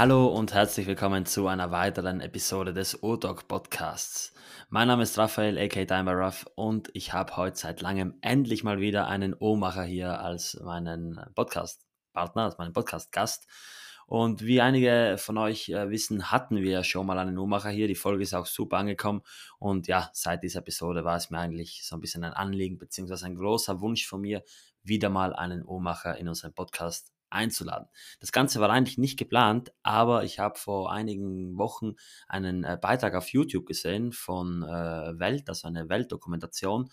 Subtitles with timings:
[0.00, 4.32] Hallo und herzlich willkommen zu einer weiteren Episode des O-Dog Podcasts.
[4.70, 8.80] Mein Name ist Raphael, aka Timer Ruff, und ich habe heute seit langem endlich mal
[8.80, 11.20] wieder einen O-Macher hier als meinen
[12.10, 13.46] Podcast-Partner, als meinen Podcast-Gast.
[14.06, 17.86] Und wie einige von euch äh, wissen, hatten wir schon mal einen O-Macher hier.
[17.86, 19.22] Die Folge ist auch super angekommen.
[19.58, 23.26] Und ja, seit dieser Episode war es mir eigentlich so ein bisschen ein Anliegen, beziehungsweise
[23.26, 24.42] ein großer Wunsch von mir,
[24.82, 27.86] wieder mal einen O-Macher in unseren Podcast einzuladen.
[28.18, 31.94] Das Ganze war eigentlich nicht geplant, aber ich habe vor einigen Wochen
[32.26, 36.90] einen äh, Beitrag auf YouTube gesehen von äh, Welt, also eine Weltdokumentation.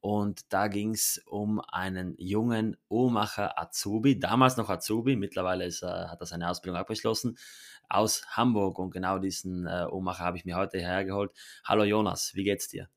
[0.00, 5.86] Und da ging es um einen jungen Uhrmacher Azubi, damals noch Azubi, mittlerweile ist, äh,
[5.86, 7.36] hat er seine Ausbildung abgeschlossen,
[7.88, 8.78] aus Hamburg.
[8.78, 11.32] Und genau diesen äh, Uhrmacher habe ich mir heute hergeholt.
[11.64, 12.88] Hallo Jonas, wie geht's dir?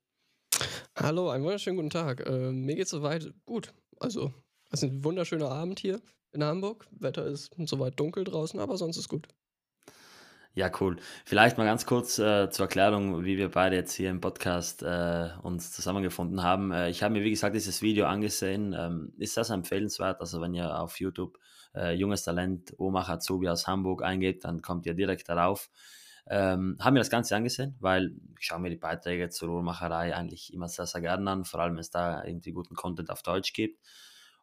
[0.95, 2.25] Hallo, einen wunderschönen guten Tag.
[2.27, 3.73] Äh, mir geht's soweit gut.
[3.99, 4.33] Also,
[4.69, 6.01] es ist ein wunderschöner Abend hier
[6.33, 6.87] in Hamburg.
[6.91, 9.27] Wetter ist soweit dunkel draußen, aber sonst ist gut.
[10.53, 10.97] Ja, cool.
[11.23, 15.29] Vielleicht mal ganz kurz äh, zur Erklärung, wie wir beide jetzt hier im Podcast äh,
[15.43, 16.73] uns zusammengefunden haben.
[16.73, 18.75] Äh, ich habe mir, wie gesagt, dieses Video angesehen.
[18.77, 20.19] Ähm, ist das empfehlenswert?
[20.19, 21.37] Also, wenn ihr auf YouTube
[21.73, 25.69] äh, junges Talent Omar Azubi aus Hamburg eingebt, dann kommt ihr direkt darauf.
[26.27, 30.53] Ähm, haben mir das Ganze angesehen, weil ich schaue mir die Beiträge zur Uhrmacherei eigentlich
[30.53, 33.53] immer sehr, sehr gerne an, vor allem wenn es da irgendwie guten Content auf Deutsch
[33.53, 33.79] gibt.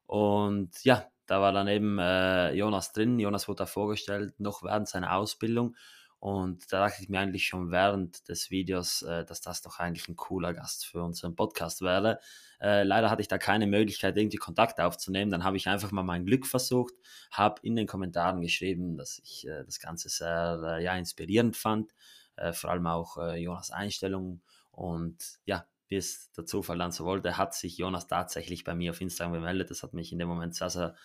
[0.06, 3.18] Und ja, da war dann eben äh, Jonas drin.
[3.18, 5.76] Jonas wurde da vorgestellt, noch während seiner Ausbildung.
[6.20, 10.08] Und da dachte ich mir eigentlich schon während des Videos, äh, dass das doch eigentlich
[10.08, 12.18] ein cooler Gast für unseren Podcast wäre.
[12.60, 15.30] Äh, leider hatte ich da keine Möglichkeit, irgendwie Kontakt aufzunehmen.
[15.30, 16.94] Dann habe ich einfach mal mein Glück versucht,
[17.30, 21.92] habe in den Kommentaren geschrieben, dass ich äh, das Ganze sehr äh, ja, inspirierend fand.
[22.34, 24.42] Äh, vor allem auch äh, Jonas Einstellung.
[24.72, 28.90] Und ja, wie es der Zufall dann so wollte, hat sich Jonas tatsächlich bei mir
[28.90, 29.70] auf Instagram gemeldet.
[29.70, 30.96] Das hat mich in dem Moment sehr, sehr,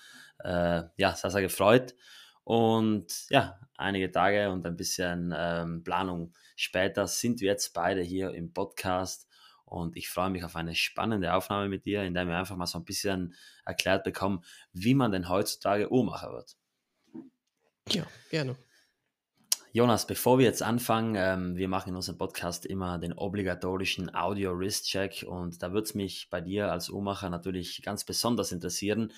[0.43, 1.95] ja, sehr, sehr gefreut.
[2.43, 8.31] Und ja, einige Tage und ein bisschen ähm, Planung später sind wir jetzt beide hier
[8.33, 9.27] im Podcast.
[9.65, 12.67] Und ich freue mich auf eine spannende Aufnahme mit dir, in der wir einfach mal
[12.67, 13.33] so ein bisschen
[13.65, 16.57] erklärt bekommen, wie man denn heutzutage Uhrmacher wird.
[17.89, 18.55] Ja, gerne.
[19.75, 25.25] Jonas, bevor wir jetzt anfangen, ähm, wir machen in unserem Podcast immer den obligatorischen Audio-Wrist-Check
[25.27, 29.11] und da würde es mich bei dir als Uhrmacher natürlich ganz besonders interessieren.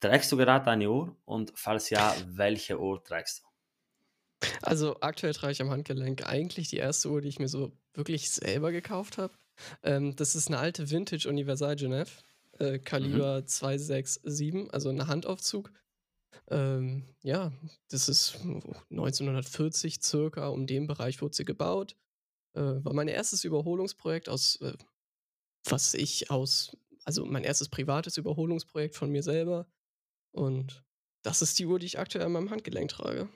[0.00, 3.50] Trägst du gerade eine Uhr und falls ja, welche Uhr trägst du?
[4.62, 8.30] Also aktuell trage ich am Handgelenk eigentlich die erste Uhr, die ich mir so wirklich
[8.30, 9.34] selber gekauft habe.
[9.82, 12.08] Ähm, das ist eine alte Vintage Universal Genève,
[12.58, 13.46] äh, Kaliber mhm.
[13.46, 15.70] 267, also ein Handaufzug.
[16.48, 17.52] Ähm, ja,
[17.88, 18.38] das ist
[18.90, 21.96] 1940 circa, um den Bereich wurde sie gebaut.
[22.54, 24.72] Äh, war mein erstes Überholungsprojekt aus, äh,
[25.64, 29.66] was ich aus, also mein erstes privates Überholungsprojekt von mir selber.
[30.32, 30.84] Und
[31.22, 33.28] das ist die Uhr, die ich aktuell an meinem Handgelenk trage.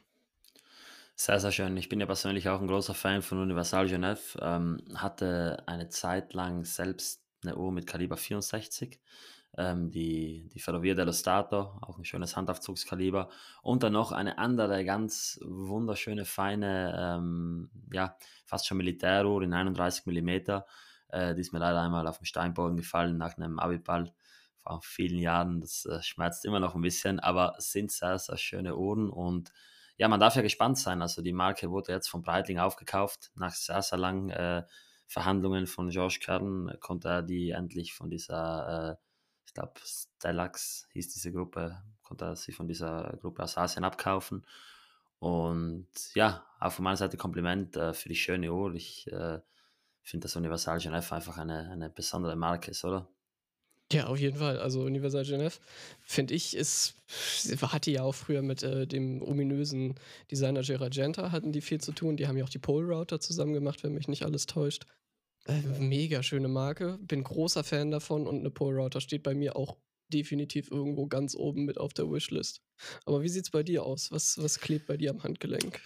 [1.16, 1.76] Sehr, sehr schön.
[1.76, 4.36] Ich bin ja persönlich auch ein großer Fan von Universal Genève.
[4.40, 9.00] Ähm, hatte eine Zeit lang selbst eine Uhr mit Kaliber 64
[9.56, 13.28] ähm, die, die Ferrovia dello Stato, auch ein schönes Handaufzugskaliber
[13.62, 20.06] und dann noch eine andere ganz wunderschöne, feine, ähm, ja, fast schon Militäruhr in 31
[20.06, 20.28] mm.
[21.08, 24.12] Äh, die ist mir leider einmal auf den Steinboden gefallen nach einem Abiball
[24.64, 25.60] vor vielen Jahren.
[25.60, 29.52] Das äh, schmerzt immer noch ein bisschen, aber es sind sehr, sehr schöne Uhren und
[29.96, 31.02] ja, man darf ja gespannt sein.
[31.02, 33.30] Also die Marke wurde jetzt von Breitling aufgekauft.
[33.36, 34.64] Nach sehr, sehr langen äh,
[35.06, 38.96] Verhandlungen von George Kern konnte er die endlich von dieser äh,
[39.46, 44.44] ich glaube, Stellax hieß diese Gruppe, konnte er sich von dieser Gruppe aus Asien abkaufen.
[45.20, 48.74] Und ja, auch von meiner Seite Kompliment äh, für die schöne Uhr.
[48.74, 49.40] Ich äh,
[50.02, 53.08] finde, dass Universal Genève einfach eine, eine besondere Marke ist, oder?
[53.92, 54.58] Ja, auf jeden Fall.
[54.58, 55.60] Also Universal Genève,
[56.00, 56.96] finde ich, ist,
[57.60, 59.94] hatte ja auch früher mit äh, dem ominösen
[60.30, 62.16] Designer Geragenta hatten die viel zu tun.
[62.16, 64.84] Die haben ja auch die Pole Router zusammen gemacht, wenn mich nicht alles täuscht.
[65.46, 69.54] Äh, mega schöne Marke, bin großer Fan davon und eine Pole Router steht bei mir
[69.56, 69.76] auch
[70.12, 72.63] definitiv irgendwo ganz oben mit auf der Wishlist.
[73.06, 74.12] Aber wie sieht es bei dir aus?
[74.12, 75.80] Was, was klebt bei dir am Handgelenk?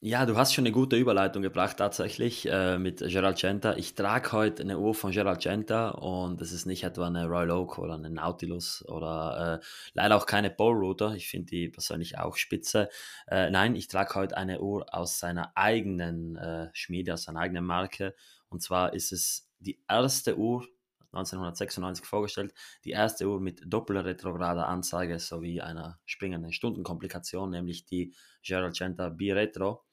[0.00, 3.74] Ja, du hast schon eine gute Überleitung gebracht tatsächlich äh, mit Gerald Genta.
[3.76, 7.50] Ich trage heute eine Uhr von Gerald Genta und es ist nicht etwa eine Royal
[7.50, 11.14] Oak oder eine Nautilus oder äh, leider auch keine Pole Router.
[11.14, 12.88] Ich finde die persönlich auch spitze.
[13.26, 17.64] Äh, nein, ich trage heute eine Uhr aus seiner eigenen äh, Schmiede, aus seiner eigenen
[17.64, 18.14] Marke
[18.48, 20.66] und zwar ist es die erste Uhr,
[21.12, 22.54] 1996 vorgestellt.
[22.84, 29.84] Die erste Uhr mit doppelretrograder Anzeige sowie einer springenden Stundenkomplikation, nämlich die Gerald Genta B-Retro.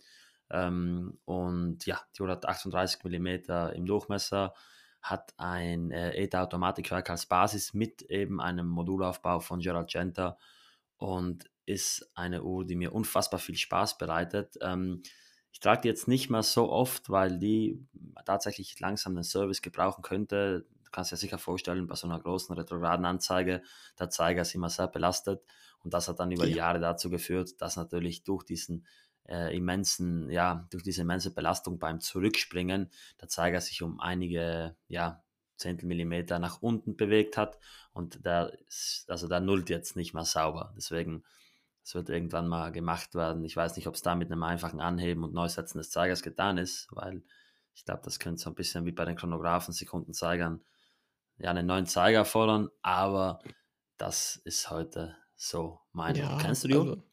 [0.50, 3.28] Ähm, und ja, die Uhr hat 38 mm
[3.74, 4.54] im Durchmesser,
[5.02, 10.38] hat ein äh, ETA-Automatikwerk als Basis mit eben einem Modulaufbau von Gerald Genta
[10.98, 14.58] und ist eine Uhr, die mir unfassbar viel Spaß bereitet.
[14.62, 15.02] Ähm,
[15.52, 17.88] ich trage die jetzt nicht mehr so oft, weil die
[18.26, 20.66] tatsächlich langsam einen Service gebrauchen könnte.
[20.96, 23.62] Du kannst dir sicher vorstellen, bei so einer großen retrograden Anzeige,
[24.00, 25.44] der Zeiger ist immer sehr belastet
[25.84, 26.50] und das hat dann über ja.
[26.50, 28.88] die Jahre dazu geführt, dass natürlich durch diesen
[29.28, 32.90] äh, immensen, ja, durch diese immense Belastung beim Zurückspringen
[33.20, 35.22] der Zeiger sich um einige, ja,
[35.58, 37.60] Zehntelmillimeter nach unten bewegt hat
[37.92, 38.58] und der,
[39.10, 40.74] also der nullt jetzt nicht mehr sauber.
[40.78, 41.26] Deswegen
[41.84, 43.44] es wird irgendwann mal gemacht werden.
[43.44, 46.58] Ich weiß nicht, ob es da mit einem einfachen Anheben und Neusetzen des Zeigers getan
[46.58, 47.22] ist, weil
[47.74, 50.64] ich glaube, das könnte so ein bisschen wie bei den Chronographen, Sekundenzeigern,
[51.38, 53.40] ja, einen neuen Zeiger fordern, aber
[53.98, 56.16] das ist heute so mein.
[56.16, 56.74] Ja, Kennst du die?
[56.76, 57.04] Also,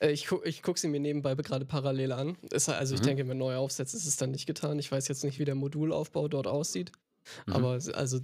[0.00, 2.36] äh, ich, gu ich gucke sie mir nebenbei gerade parallel an.
[2.50, 3.06] Ist, also, ich mhm.
[3.06, 4.78] denke, mit neu aufsetzen ist es dann nicht getan.
[4.78, 6.92] Ich weiß jetzt nicht, wie der Modulaufbau dort aussieht,
[7.46, 7.52] mhm.
[7.52, 8.20] aber also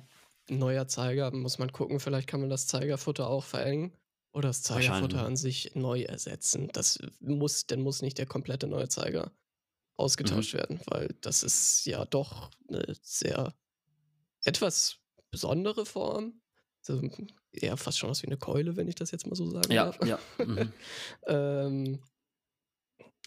[0.49, 2.01] neuer Zeiger muss man gucken.
[2.01, 3.93] Vielleicht kann man das Zeigerfutter auch verengen.
[4.33, 6.69] Oder das Zeigerfutter an sich neu ersetzen.
[6.73, 9.33] Das muss, dann muss nicht der komplette neue Zeiger
[9.97, 10.59] ausgetauscht mhm.
[10.59, 13.53] werden, weil das ist ja doch eine sehr
[14.45, 15.00] etwas
[15.31, 16.41] besondere Form.
[16.89, 17.01] Also
[17.53, 19.85] eher fast schon aus wie eine Keule, wenn ich das jetzt mal so sagen ja,
[19.87, 20.07] darf.
[20.07, 20.73] Ja, mhm.
[21.27, 22.03] ähm,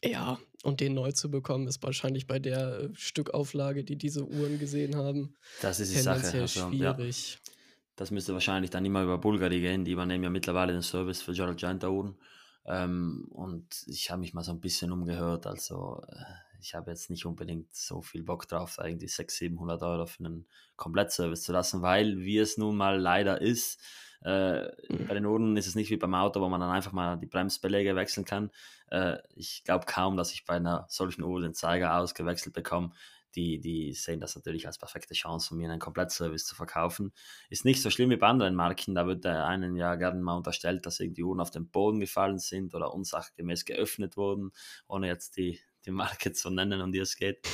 [0.03, 4.59] ja, und den neu zu bekommen, ist wahrscheinlich bei der äh, Stückauflage, die diese Uhren
[4.59, 6.41] gesehen haben, das ist die Sache.
[6.41, 7.33] Also, schwierig.
[7.33, 7.53] Ja.
[7.95, 9.85] Das müsste wahrscheinlich dann immer über Bulgari gehen.
[9.85, 12.17] Die übernehmen ja mittlerweile den Service für Giant Uhren.
[12.65, 15.45] Ähm, und ich habe mich mal so ein bisschen umgehört.
[15.45, 16.23] Also äh,
[16.63, 20.47] ich habe jetzt nicht unbedingt so viel Bock drauf, irgendwie 600, 700 Euro für einen
[20.75, 23.81] Komplettservice zu lassen, weil wie es nun mal leider ist,
[24.23, 25.07] äh, mhm.
[25.07, 27.25] bei den Uhren ist es nicht wie beim Auto, wo man dann einfach mal die
[27.25, 28.51] Bremsbeläge wechseln kann.
[28.89, 32.93] Äh, ich glaube kaum, dass ich bei einer solchen Uhr den Zeiger ausgewechselt bekomme
[33.35, 37.13] die, die sehen das natürlich als perfekte Chance, um mir einen Komplettservice zu verkaufen.
[37.49, 40.37] Ist nicht so schlimm wie bei anderen Marken, da wird der einen ja gerne mal
[40.37, 44.51] unterstellt, dass irgendwie Uhren auf den Boden gefallen sind oder unsachgemäß geöffnet wurden,
[44.87, 47.47] ohne jetzt die, die Marke zu nennen, um die es geht.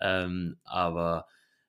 [0.00, 1.26] Ähm, aber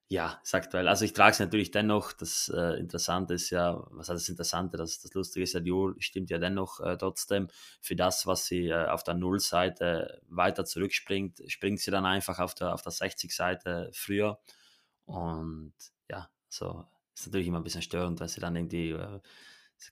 [0.07, 2.13] ja, sagt weil, also ich trage es natürlich dennoch.
[2.13, 5.71] Das äh, Interessante ist ja, was heißt das Interessante, das, das Lustige ist ja, die
[5.71, 7.47] Uhr stimmt ja dennoch äh, trotzdem
[7.81, 12.53] für das, was sie äh, auf der Nullseite weiter zurückspringt, springt sie dann einfach auf
[12.53, 14.39] der, auf der 60-Seite früher.
[15.05, 15.73] Und
[16.09, 16.85] ja, so
[17.15, 19.19] ist natürlich immer ein bisschen störend, wenn sie dann irgendwie, äh,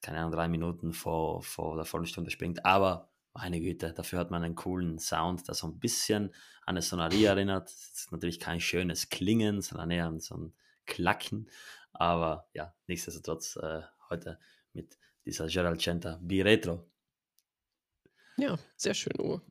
[0.02, 2.66] keine Ahnung, drei Minuten vor, vor der vollen Stunde springt.
[2.66, 6.26] Aber meine Güte, dafür hat man einen coolen Sound, der so ein bisschen
[6.66, 7.68] an eine Sonarie erinnert.
[7.68, 10.54] Das ist natürlich kein schönes Klingen, sondern eher an so ein
[10.86, 11.50] Klacken.
[11.92, 14.40] Aber ja, nichtsdestotrotz äh, heute
[14.74, 16.86] mit dieser Gerald Centa B-Retro.
[18.38, 19.42] Ja, sehr schön, Uhr.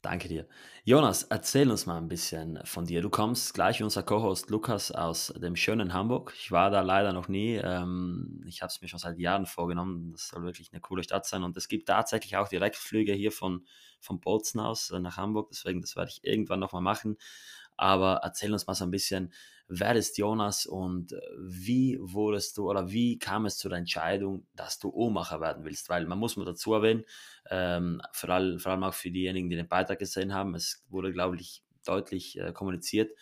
[0.00, 0.46] Danke dir.
[0.84, 3.02] Jonas, erzähl uns mal ein bisschen von dir.
[3.02, 6.32] Du kommst gleich wie unser Co-Host Lukas aus dem schönen Hamburg.
[6.36, 7.56] Ich war da leider noch nie.
[7.56, 10.12] Ähm, ich habe es mir schon seit Jahren vorgenommen.
[10.12, 11.42] Das soll wirklich eine coole Stadt sein.
[11.42, 13.66] Und es gibt tatsächlich auch Direktflüge hier von,
[13.98, 15.48] von Bozen aus äh, nach Hamburg.
[15.50, 17.16] Deswegen, das werde ich irgendwann nochmal machen.
[17.76, 19.32] Aber erzähl uns mal so ein bisschen,
[19.68, 24.46] wer ist Jonas und äh, wie wurdest du oder wie kam es zu der Entscheidung,
[24.54, 25.88] dass du Uhrmacher werden willst?
[25.88, 27.04] Weil man muss mal dazu erwähnen,
[27.50, 31.12] ähm, vor, allem, vor allem auch für diejenigen, die den Beitrag gesehen haben, es wurde,
[31.12, 33.12] glaube ich, deutlich äh, kommuniziert,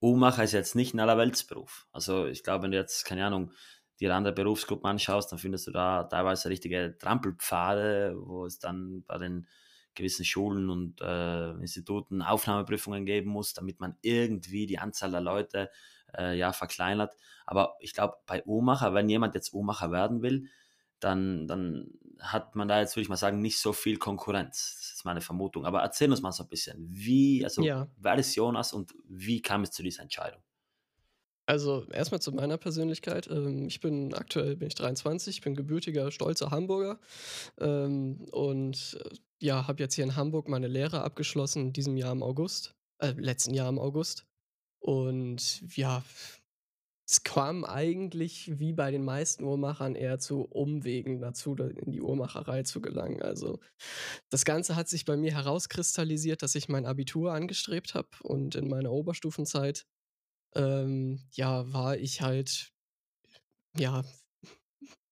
[0.00, 1.86] Uhrmacher ist jetzt nicht ein Allerweltsberuf.
[1.92, 3.52] Also ich glaube, wenn du jetzt, keine Ahnung,
[4.00, 9.18] dir andere Berufsgruppen anschaust, dann findest du da teilweise richtige Trampelpfade, wo es dann bei
[9.18, 9.46] den
[9.94, 15.70] gewissen Schulen und äh, Instituten Aufnahmeprüfungen geben muss, damit man irgendwie die Anzahl der Leute
[16.16, 17.14] äh, ja verkleinert.
[17.46, 20.48] Aber ich glaube, bei Uhrmacher, wenn jemand jetzt Uhrmacher werden will,
[21.00, 24.76] dann, dann hat man da jetzt, würde ich mal sagen, nicht so viel Konkurrenz.
[24.78, 25.64] Das ist meine Vermutung.
[25.64, 27.88] Aber erzähl uns mal so ein bisschen, wie, also ja.
[27.96, 30.42] wer ist Jonas und wie kam es zu dieser Entscheidung?
[31.46, 33.28] Also erstmal zu meiner Persönlichkeit.
[33.28, 37.00] Ähm, ich bin aktuell bin ich 23, ich bin gebürtiger, stolzer Hamburger
[37.58, 42.12] ähm, und äh, ja, habe jetzt hier in Hamburg meine Lehre abgeschlossen, in diesem Jahr
[42.12, 44.26] im August, äh, letzten Jahr im August.
[44.78, 46.04] Und ja,
[47.10, 52.62] es kam eigentlich wie bei den meisten Uhrmachern eher zu Umwegen dazu, in die Uhrmacherei
[52.62, 53.20] zu gelangen.
[53.20, 53.58] Also
[54.28, 58.68] das Ganze hat sich bei mir herauskristallisiert, dass ich mein Abitur angestrebt habe und in
[58.68, 59.86] meiner Oberstufenzeit
[60.54, 62.72] ähm, ja, war ich halt
[63.76, 64.04] ja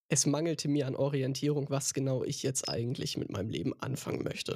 [0.09, 4.55] es mangelte mir an Orientierung, was genau ich jetzt eigentlich mit meinem Leben anfangen möchte.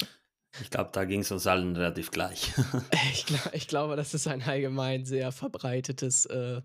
[0.61, 2.53] Ich glaube, da ging es uns allen relativ gleich.
[3.13, 6.61] ich, glaub, ich, glaube, das ist ein allgemein sehr verbreitetes äh,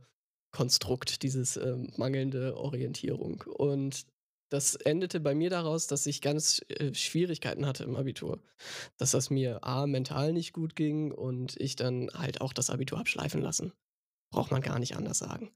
[0.51, 3.43] Konstrukt, dieses äh, mangelnde Orientierung.
[3.47, 4.05] Und
[4.49, 8.41] das endete bei mir daraus, dass ich ganz äh, Schwierigkeiten hatte im Abitur.
[8.97, 12.99] Dass das mir A, mental nicht gut ging und ich dann halt auch das Abitur
[12.99, 13.73] abschleifen lassen.
[14.31, 15.51] Braucht man gar nicht anders sagen.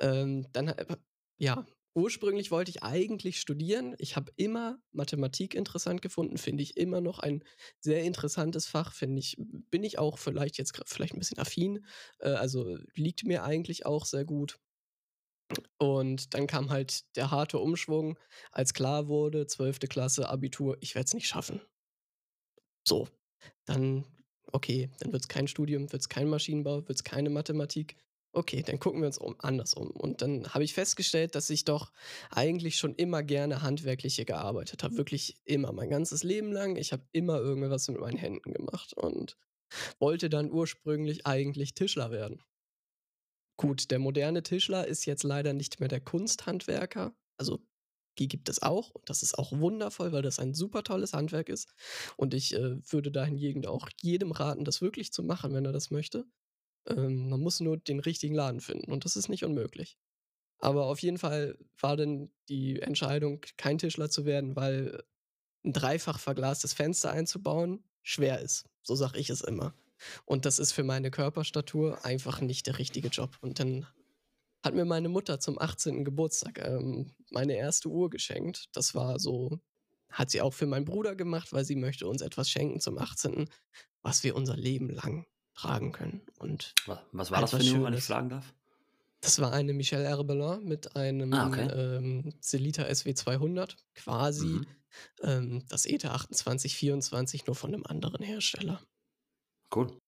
[0.00, 0.96] Ähm, dann, äh,
[1.38, 1.66] ja,
[1.96, 3.96] ursprünglich wollte ich eigentlich studieren.
[3.98, 7.42] Ich habe immer Mathematik interessant gefunden, finde ich immer noch ein
[7.80, 11.84] sehr interessantes Fach, finde ich, bin ich auch vielleicht jetzt vielleicht ein bisschen affin,
[12.20, 14.58] äh, also liegt mir eigentlich auch sehr gut.
[15.78, 18.18] Und dann kam halt der harte Umschwung,
[18.52, 19.88] als klar wurde, 12.
[19.88, 21.60] Klasse, Abitur, ich werde es nicht schaffen.
[22.86, 23.08] So,
[23.66, 24.04] dann,
[24.52, 27.96] okay, dann wird es kein Studium, wird es kein Maschinenbau, wird es keine Mathematik.
[28.36, 29.90] Okay, dann gucken wir uns um, anders um.
[29.92, 31.90] Und dann habe ich festgestellt, dass ich doch
[32.30, 34.98] eigentlich schon immer gerne handwerkliche gearbeitet habe.
[34.98, 36.76] Wirklich immer, mein ganzes Leben lang.
[36.76, 39.38] Ich habe immer irgendwas mit meinen Händen gemacht und
[39.98, 42.42] wollte dann ursprünglich eigentlich Tischler werden.
[43.56, 47.16] Gut, der moderne Tischler ist jetzt leider nicht mehr der Kunsthandwerker.
[47.38, 47.60] Also
[48.18, 51.48] die gibt es auch und das ist auch wundervoll, weil das ein super tolles Handwerk
[51.48, 51.68] ist.
[52.18, 55.90] Und ich äh, würde dahingegen auch jedem raten, das wirklich zu machen, wenn er das
[55.90, 56.26] möchte.
[56.88, 59.98] Ähm, man muss nur den richtigen Laden finden und das ist nicht unmöglich.
[60.58, 65.02] Aber auf jeden Fall war dann die Entscheidung, kein Tischler zu werden, weil
[65.64, 68.64] ein dreifach verglastes Fenster einzubauen schwer ist.
[68.82, 69.74] So sage ich es immer.
[70.24, 73.36] Und das ist für meine Körperstatur einfach nicht der richtige Job.
[73.40, 73.86] Und dann
[74.62, 76.04] hat mir meine Mutter zum 18.
[76.04, 78.66] Geburtstag ähm, meine erste Uhr geschenkt.
[78.72, 79.60] Das war so,
[80.10, 83.48] hat sie auch für meinen Bruder gemacht, weil sie möchte uns etwas schenken zum 18.,
[84.02, 86.20] was wir unser Leben lang tragen können.
[86.38, 86.74] Und
[87.12, 88.54] was war das für eine Uhr, wenn ich fragen darf?
[89.20, 91.68] Das war eine Michel Herbelin mit einem ah, okay.
[91.68, 94.66] ähm, Celita SW200, quasi mhm.
[95.22, 98.80] ähm, das ETA 2824, nur von einem anderen Hersteller.
[99.74, 99.98] Cool.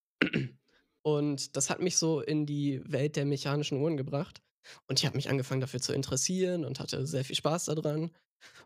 [1.03, 4.43] Und das hat mich so in die Welt der mechanischen Uhren gebracht.
[4.87, 8.11] Und ich habe mich angefangen dafür zu interessieren und hatte sehr viel Spaß daran.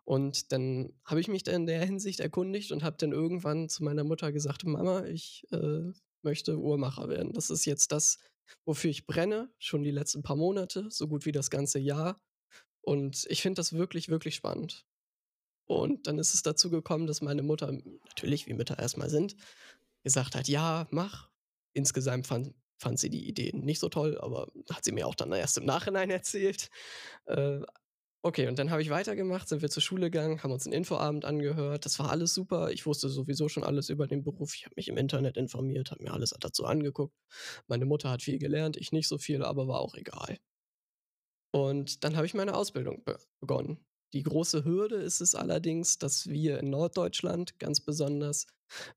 [0.05, 4.05] Und dann habe ich mich in der Hinsicht erkundigt und habe dann irgendwann zu meiner
[4.05, 5.93] Mutter gesagt, Mama, ich äh,
[6.25, 7.33] möchte Uhrmacher werden.
[7.33, 8.19] Das ist jetzt das,
[8.65, 12.21] wofür ich brenne, schon die letzten paar Monate, so gut wie das ganze Jahr.
[12.81, 14.85] Und ich finde das wirklich, wirklich spannend.
[15.67, 19.37] Und dann ist es dazu gekommen, dass meine Mutter, natürlich wie Mütter erstmal sind,
[20.03, 21.31] gesagt hat, ja, mach.
[21.75, 25.33] Insgesamt fand, fand sie die Idee nicht so toll, aber hat sie mir auch dann
[25.33, 26.69] erst im Nachhinein erzählt.
[27.27, 27.61] Äh,
[28.23, 31.25] okay, und dann habe ich weitergemacht, sind wir zur Schule gegangen, haben uns einen Infoabend
[31.25, 31.85] angehört.
[31.85, 32.71] Das war alles super.
[32.71, 34.55] Ich wusste sowieso schon alles über den Beruf.
[34.55, 37.15] Ich habe mich im Internet informiert, habe mir alles dazu angeguckt.
[37.67, 40.39] Meine Mutter hat viel gelernt, ich nicht so viel, aber war auch egal.
[41.51, 43.85] Und dann habe ich meine Ausbildung be begonnen.
[44.15, 48.47] Die große Hürde ist es allerdings, dass wir in Norddeutschland ganz besonders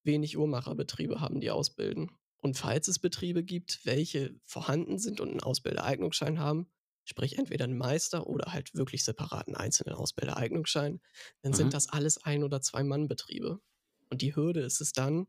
[0.03, 2.11] wenig Uhrmacherbetriebe haben, die ausbilden.
[2.41, 6.67] Und falls es Betriebe gibt, welche vorhanden sind und einen Ausbildereignungsschein haben,
[7.05, 10.99] sprich entweder einen Meister oder halt wirklich separaten einzelnen Ausbildereignungsschein,
[11.41, 11.55] dann mhm.
[11.55, 13.61] sind das alles Ein- oder Zwei-Mann-Betriebe.
[14.09, 15.27] Und die Hürde ist es dann,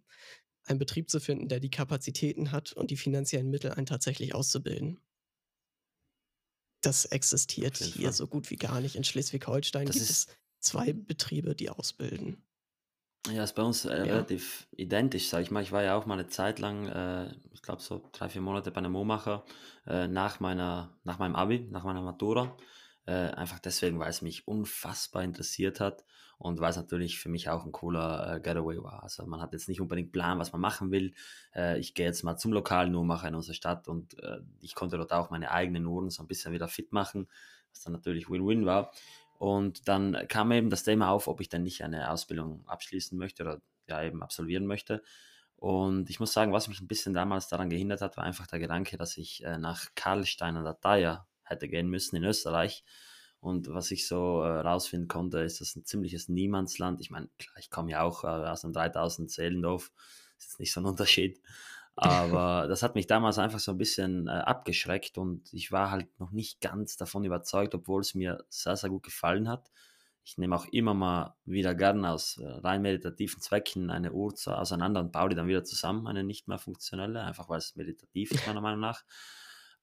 [0.64, 5.00] einen Betrieb zu finden, der die Kapazitäten hat und die finanziellen Mittel, einen tatsächlich auszubilden.
[6.80, 8.97] Das existiert hier so gut wie gar nicht.
[8.97, 10.26] In Schleswig-Holstein gibt es
[10.61, 12.46] zwei Betriebe, die ausbilden.
[13.33, 14.04] Ja, ist bei uns äh, ja.
[14.04, 15.62] relativ identisch, sag ich mal.
[15.62, 18.71] Ich war ja auch mal eine Zeit lang, äh, ich glaube so drei, vier Monate
[18.71, 19.45] bei einem Momacher
[19.87, 22.56] äh, nach, meiner, nach meinem Abi, nach meiner Matura.
[23.06, 26.04] Äh, einfach deswegen, weil es mich unfassbar interessiert hat
[26.38, 29.02] und weil es natürlich für mich auch ein cooler äh, Getaway war.
[29.02, 31.14] Also man hat jetzt nicht unbedingt Plan, was man machen will.
[31.54, 34.16] Äh, ich gehe jetzt mal zum lokalen Uhrmacher in unserer Stadt und
[34.61, 37.28] ich konnte dort auch meine eigenen Uhren so ein bisschen wieder fit machen,
[37.71, 38.92] was dann natürlich Win-Win war.
[39.38, 43.43] Und dann kam eben das Thema auf, ob ich dann nicht eine Ausbildung abschließen möchte
[43.43, 45.02] oder ja eben absolvieren möchte.
[45.57, 48.59] Und ich muss sagen, was mich ein bisschen damals daran gehindert hat, war einfach der
[48.59, 52.85] Gedanke, dass ich äh, nach Karlstein an der Thaya hätte gehen müssen in Österreich.
[53.40, 57.00] Und was ich so äh, rausfinden konnte, ist das ein ziemliches Niemandsland.
[57.00, 59.93] Ich meine, klar, ich komme ja auch äh, aus einem 3000 Seelendorf,
[60.38, 61.40] ist jetzt nicht so ein Unterschied.
[61.97, 66.07] Aber das hat mich damals einfach so ein bisschen äh, abgeschreckt und ich war halt
[66.21, 69.71] noch nicht ganz davon überzeugt, obwohl es mir sehr, sehr gut gefallen hat.
[70.23, 74.53] Ich nehme auch immer mal wieder gern aus äh, rein meditativen Zwecken eine Uhr zu,
[74.53, 78.31] auseinander und baue die dann wieder zusammen, eine nicht mehr funktionelle, einfach weil es meditativ
[78.33, 79.03] ist, meiner Meinung nach.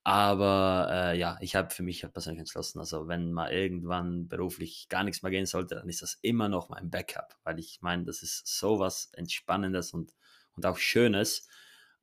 [0.04, 4.88] Aber äh, ja, ich habe für mich halt persönlich entschlossen, also wenn mal irgendwann beruflich
[4.90, 8.04] gar nichts mehr gehen sollte, dann ist das immer noch mein Backup, weil ich meine,
[8.04, 10.14] das ist sowas Entspannendes und,
[10.58, 11.48] und auch Schönes.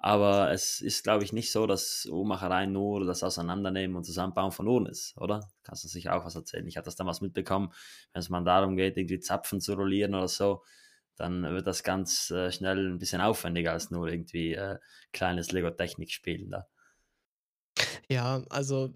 [0.02, 4.66] Aber es ist, glaube ich, nicht so, dass Uhrmacherei nur das Auseinandernehmen und Zusammenbauen von
[4.66, 5.50] Uhren ist, oder?
[5.62, 6.66] Kannst du sicher auch was erzählen?
[6.66, 7.70] Ich hatte das damals mitbekommen,
[8.14, 10.62] wenn es mal darum geht, irgendwie Zapfen zu rollieren oder so,
[11.16, 14.78] dann wird das ganz äh, schnell ein bisschen aufwendiger als nur irgendwie äh,
[15.12, 16.66] kleines Lego-Technik spielen da.
[18.10, 18.92] Ja, also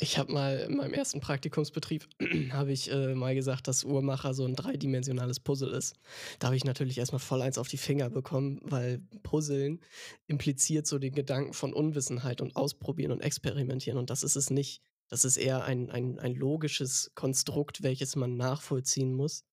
[0.00, 2.08] ich habe mal in meinem ersten Praktikumsbetrieb
[2.50, 5.94] habe ich äh, mal gesagt, dass Uhrmacher so ein dreidimensionales Puzzle ist.
[6.40, 9.78] Da habe ich natürlich erstmal voll eins auf die Finger bekommen, weil Puzzeln
[10.26, 14.82] impliziert so den Gedanken von Unwissenheit und Ausprobieren und Experimentieren und das ist es nicht.
[15.08, 19.44] Das ist eher ein, ein, ein logisches Konstrukt, welches man nachvollziehen muss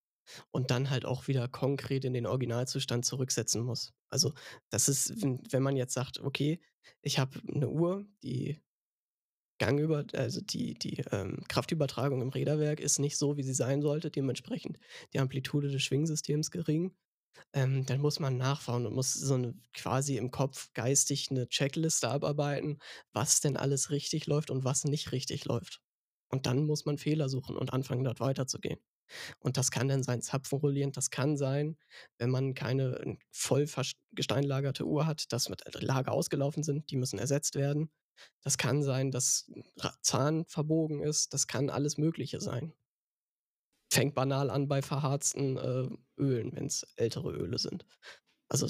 [0.50, 3.94] und dann halt auch wieder konkret in den Originalzustand zurücksetzen muss.
[4.10, 4.34] Also
[4.72, 6.60] das ist, wenn man jetzt sagt, okay,
[7.02, 8.60] ich habe eine Uhr, die
[9.60, 14.12] Gangüber, also die, die ähm, Kraftübertragung im Räderwerk ist nicht so, wie sie sein sollte,
[14.12, 14.78] dementsprechend
[15.14, 16.96] die Amplitude des Schwingsystems gering.
[17.54, 22.10] Ähm, dann muss man nachfahren und muss so eine, quasi im Kopf geistig eine Checkliste
[22.10, 22.80] abarbeiten,
[23.14, 25.82] was denn alles richtig läuft und was nicht richtig läuft.
[26.30, 28.80] Und dann muss man Fehler suchen und anfangen, dort weiterzugehen.
[29.40, 31.78] Und das kann dann sein Zapfen rollierend, das kann sein,
[32.18, 33.68] wenn man keine voll
[34.12, 37.90] gesteinlagerte Uhr hat, dass mit äh, Lager ausgelaufen sind, die müssen ersetzt werden.
[38.42, 39.52] Das kann sein, dass
[40.02, 42.74] Zahn verbogen ist, das kann alles Mögliche sein.
[43.92, 47.86] Fängt banal an bei verharzten äh, Ölen, wenn es ältere Öle sind.
[48.50, 48.68] Also,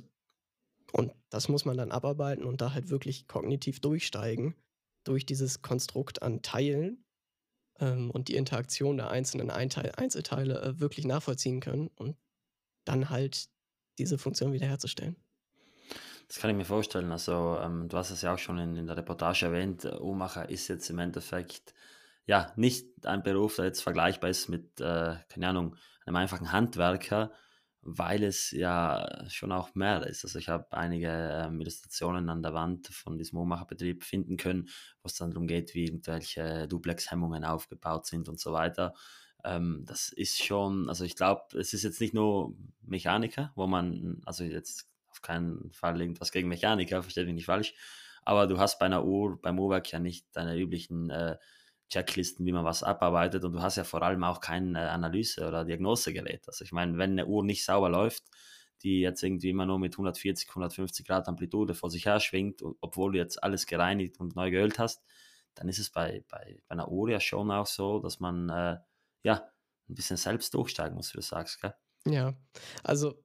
[0.92, 4.56] und das muss man dann abarbeiten und da halt wirklich kognitiv durchsteigen
[5.04, 7.06] durch dieses Konstrukt an Teilen
[7.80, 12.18] ähm, und die Interaktion der einzelnen Einteil Einzelteile äh, wirklich nachvollziehen können und
[12.86, 13.50] dann halt
[13.98, 15.16] diese Funktion wiederherzustellen.
[16.28, 17.12] Das kann ich mir vorstellen.
[17.12, 19.86] Also, ähm, du hast es ja auch schon in, in der Reportage erwähnt.
[19.86, 21.74] Uhrmacher ist jetzt im Endeffekt
[22.26, 27.32] ja nicht ein Beruf, der jetzt vergleichbar ist mit, äh, keine Ahnung, einem einfachen Handwerker,
[27.90, 30.26] weil es ja schon auch mehr ist.
[30.26, 34.68] Also ich habe einige ähm, Illustrationen an der Wand von diesem Uhrmacherbetrieb finden können,
[35.02, 38.94] wo es dann darum geht, wie irgendwelche Duplex-Hemmungen aufgebaut sind und so weiter.
[39.46, 44.22] Ähm, das ist schon, also ich glaube, es ist jetzt nicht nur Mechaniker, wo man,
[44.26, 47.74] also jetzt auf keinen Fall irgendwas gegen Mechaniker, versteht mich nicht falsch,
[48.24, 51.38] aber du hast bei einer Uhr, beim Uhrwerk ja nicht deine üblichen äh,
[51.90, 55.48] Checklisten, wie man was abarbeitet und du hast ja vor allem auch kein äh, Analyse-
[55.48, 56.48] oder Diagnosegerät.
[56.48, 58.26] Also ich meine, wenn eine Uhr nicht sauber läuft,
[58.84, 63.14] die jetzt irgendwie immer nur mit 140, 150 Grad Amplitude vor sich her schwingt, obwohl
[63.14, 65.04] du jetzt alles gereinigt und neu geölt hast,
[65.56, 68.78] dann ist es bei, bei, bei einer Uhr ja schon auch so, dass man äh,
[69.24, 69.52] ja
[69.90, 71.74] ein bisschen selbst durchsteigen muss, wie du sagst, gell?
[72.06, 72.36] Ja,
[72.84, 73.24] also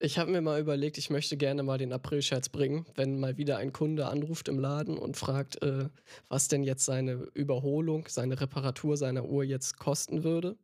[0.00, 3.58] ich habe mir mal überlegt, ich möchte gerne mal den April-Scherz bringen, wenn mal wieder
[3.58, 5.88] ein Kunde anruft im Laden und fragt, äh,
[6.28, 10.56] was denn jetzt seine Überholung, seine Reparatur seiner Uhr jetzt kosten würde.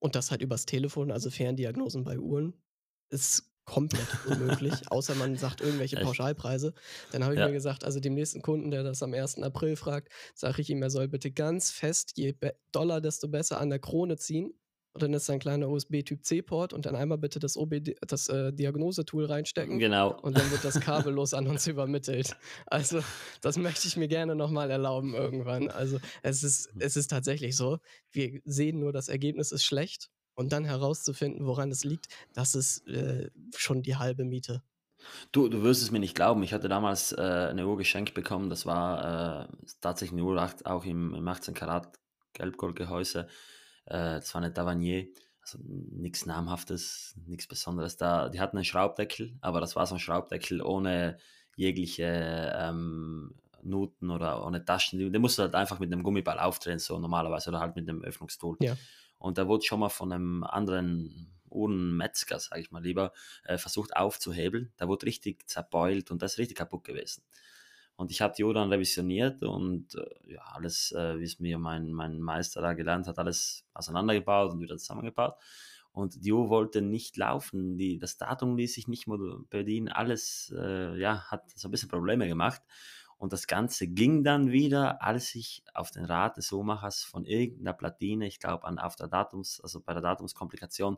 [0.00, 2.54] Und das halt übers Telefon, also Ferndiagnosen bei Uhren,
[3.10, 6.04] ist komplett unmöglich, außer man sagt irgendwelche Echt?
[6.04, 6.74] Pauschalpreise.
[7.12, 7.46] Dann habe ich ja.
[7.46, 9.38] mir gesagt, also dem nächsten Kunden, der das am 1.
[9.42, 12.34] April fragt, sage ich ihm, er soll bitte ganz fest, je
[12.72, 14.54] Dollar, desto besser an der Krone ziehen
[14.92, 19.26] und dann ist ein kleiner USB-Typ-C-Port und dann einmal bitte das, OBD, das äh, Diagnosetool
[19.26, 19.78] reinstecken.
[19.78, 20.18] Genau.
[20.20, 22.36] Und dann wird das kabellos an uns übermittelt.
[22.66, 23.00] Also,
[23.40, 25.70] das möchte ich mir gerne nochmal erlauben irgendwann.
[25.70, 27.78] Also, es ist, es ist tatsächlich so.
[28.10, 30.10] Wir sehen nur, das Ergebnis ist schlecht.
[30.34, 34.62] Und dann herauszufinden, woran es liegt, das ist äh, schon die halbe Miete.
[35.32, 36.42] Du, du wirst es mir nicht glauben.
[36.42, 38.48] Ich hatte damals äh, eine Uhr geschenkt bekommen.
[38.48, 39.48] Das war äh,
[39.80, 41.92] tatsächlich eine Uhr, auch im, im 18 Karat
[42.32, 43.28] Gelbgoldgehäuse.
[43.90, 45.08] Äh, das war eine Davanier,
[45.42, 47.96] also nichts Namhaftes, nichts Besonderes.
[47.96, 51.18] Da, die hatten einen Schraubdeckel, aber das war so ein Schraubdeckel ohne
[51.56, 55.12] jegliche ähm, Nuten oder ohne Taschen.
[55.12, 58.02] Den musst du halt einfach mit einem Gummiball aufdrehen, so normalerweise, oder halt mit einem
[58.02, 58.56] Öffnungstool.
[58.60, 58.76] Ja.
[59.18, 63.12] Und da wurde schon mal von einem anderen Uhrenmetzger, sage ich mal lieber,
[63.44, 64.72] äh, versucht aufzuhebeln.
[64.76, 67.22] Da wurde richtig zerbeult und das ist richtig kaputt gewesen.
[68.00, 71.58] Und ich habe die Uhr dann revisioniert und äh, ja, alles, äh, wie es mir
[71.58, 75.34] mein, mein Meister da gelernt hat, alles auseinandergebaut und wieder zusammengebaut.
[75.92, 79.04] Und die Uhr wollte nicht laufen, die, das Datum ließ sich nicht
[79.50, 82.62] bedienen, alles äh, ja, hat so ein bisschen Probleme gemacht.
[83.18, 87.74] Und das Ganze ging dann wieder, als ich auf den Rat des Uhrmachers von irgendeiner
[87.74, 90.96] Platine, ich glaube auf der Datums, also bei der Datumskomplikation,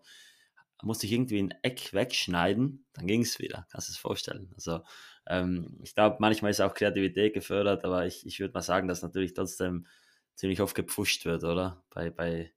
[0.83, 3.67] musste ich irgendwie ein Eck wegschneiden, dann ging es wieder.
[3.71, 4.51] Kannst du es vorstellen?
[4.55, 4.81] Also
[5.27, 9.03] ähm, ich glaube, manchmal ist auch Kreativität gefördert, aber ich, ich würde mal sagen, dass
[9.03, 9.87] natürlich trotzdem
[10.35, 11.85] ziemlich oft gepfuscht wird, oder?
[11.91, 12.53] Bei, bei,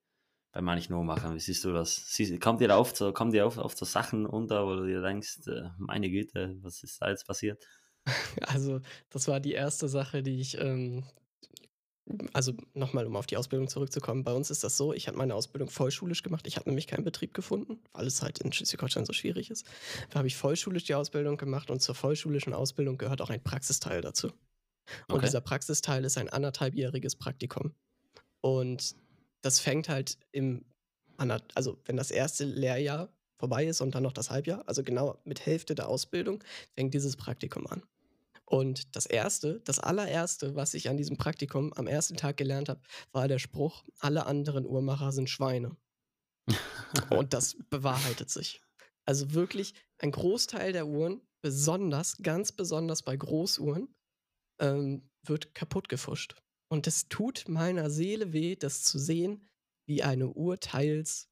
[0.52, 1.36] bei manchen Uhrmachern.
[1.36, 1.96] Wie siehst du das?
[2.14, 5.02] Sie, kommt dir oft so, kommt dir oft, oft so Sachen unter, wo du dir
[5.02, 7.64] denkst, äh, meine Güte, was ist da jetzt passiert?
[8.42, 11.04] Also, das war die erste Sache, die ich ähm,
[12.34, 15.34] also nochmal, um auf die Ausbildung zurückzukommen, bei uns ist das so, ich habe meine
[15.34, 16.46] Ausbildung vollschulisch gemacht.
[16.46, 19.65] Ich habe nämlich keinen Betrieb gefunden, weil es halt in Schleswig-Holstein so schwierig ist.
[20.12, 24.02] Da habe ich vollschulisch die Ausbildung gemacht und zur vollschulischen Ausbildung gehört auch ein Praxisteil
[24.02, 24.28] dazu.
[25.08, 25.26] Und okay.
[25.26, 27.74] dieser Praxisteil ist ein anderthalbjähriges Praktikum.
[28.41, 28.96] Und
[29.41, 30.63] das fängt halt im,
[31.56, 35.46] also wenn das erste Lehrjahr vorbei ist und dann noch das Halbjahr, also genau mit
[35.46, 36.44] Hälfte der Ausbildung,
[36.76, 37.84] fängt dieses Praktikum an.
[38.45, 42.81] Und das erste, das allererste, was ich an diesem Praktikum am ersten Tag gelernt habe,
[43.12, 45.75] war der Spruch: Alle anderen Uhrmacher sind Schweine.
[47.10, 48.62] Und das bewahrheitet sich.
[49.05, 53.93] Also wirklich ein Großteil der Uhren, besonders, ganz besonders bei Großuhren,
[54.60, 56.36] ähm, wird kaputt gefuscht.
[56.69, 59.47] Und es tut meiner Seele weh, das zu sehen,
[59.88, 61.29] wie eine Uhr teils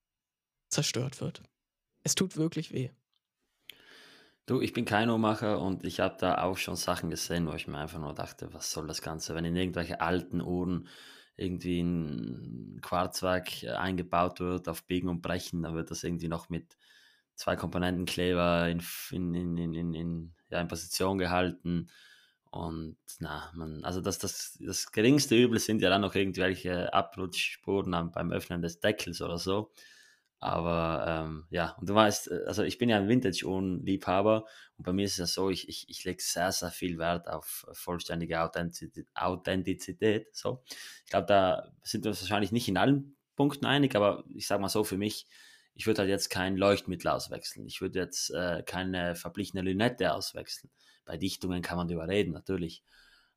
[0.70, 1.44] zerstört wird.
[2.04, 2.92] Es tut wirklich weh.
[4.46, 7.68] Du, ich bin kein Uhrmacher und ich habe da auch schon Sachen gesehen, wo ich
[7.68, 9.36] mir einfach nur dachte, was soll das Ganze?
[9.36, 10.90] Wenn in irgendwelche alten Uhren
[11.38, 16.78] irgendwie ein Quarzwerk eingebaut wird auf Biegen und Brechen, dann wird das irgendwie noch mit
[17.36, 21.90] zwei Komponentenkleber in, in, in, in, in, ja, in Position gehalten.
[22.52, 28.12] Und na, man, also das, das, das geringste Übel sind ja dann noch irgendwelche Abrutschspuren
[28.12, 29.72] beim Öffnen des Deckels oder so.
[30.44, 34.44] Aber ähm, ja, und du weißt, äh, also ich bin ja ein Vintage-Uhrenliebhaber
[34.78, 37.30] und bei mir ist es ja so, ich, ich, ich lege sehr, sehr viel Wert
[37.30, 39.08] auf vollständige Authentizität.
[39.16, 40.62] Authentizität so.
[41.06, 44.62] Ich glaube, da sind wir uns wahrscheinlich nicht in allen Punkten einig, aber ich sage
[44.62, 45.28] mal so, für mich,
[45.76, 47.66] ich würde halt jetzt kein Leuchtmittel auswechseln.
[47.66, 50.70] Ich würde jetzt äh, keine verblichene Lünette auswechseln.
[51.06, 52.84] Bei Dichtungen kann man darüber reden, natürlich.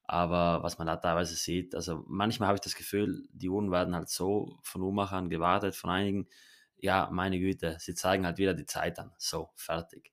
[0.03, 3.95] Aber was man da teilweise sieht, also manchmal habe ich das Gefühl, die Uhren werden
[3.95, 6.27] halt so von Uhrmachern gewartet, von einigen,
[6.79, 9.13] ja, meine Güte, sie zeigen halt wieder die Zeit an.
[9.19, 10.13] So, fertig.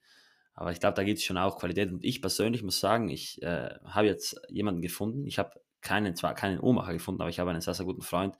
[0.54, 1.92] Aber ich glaube, da gibt es schon auch Qualität.
[1.92, 5.26] Und ich persönlich muss sagen, ich äh, habe jetzt jemanden gefunden.
[5.26, 8.38] Ich habe keinen, zwar keinen Uhrmacher gefunden, aber ich habe einen sehr, sehr guten Freund,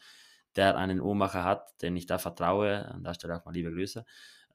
[0.56, 2.86] der einen Uhrmacher hat, den ich da vertraue.
[2.86, 4.06] An der Stelle auch mal liebe Grüße.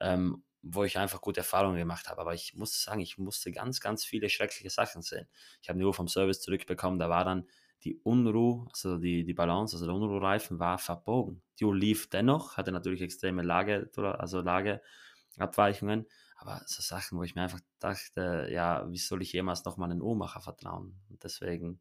[0.00, 2.20] Ähm, wo ich einfach gute Erfahrungen gemacht habe.
[2.20, 5.28] Aber ich muss sagen, ich musste ganz, ganz viele schreckliche Sachen sehen.
[5.62, 7.48] Ich habe eine Uhr vom Service zurückbekommen, da war dann
[7.85, 11.43] die Unruh, also die, die Balance, also der Unruhreifen war verbogen.
[11.59, 17.35] Die Uhr lief dennoch, hatte natürlich extreme Lage, also Lageabweichungen, aber so Sachen, wo ich
[17.35, 21.01] mir einfach dachte, ja, wie soll ich jemals nochmal einen Uhrmacher vertrauen?
[21.11, 21.81] Und deswegen,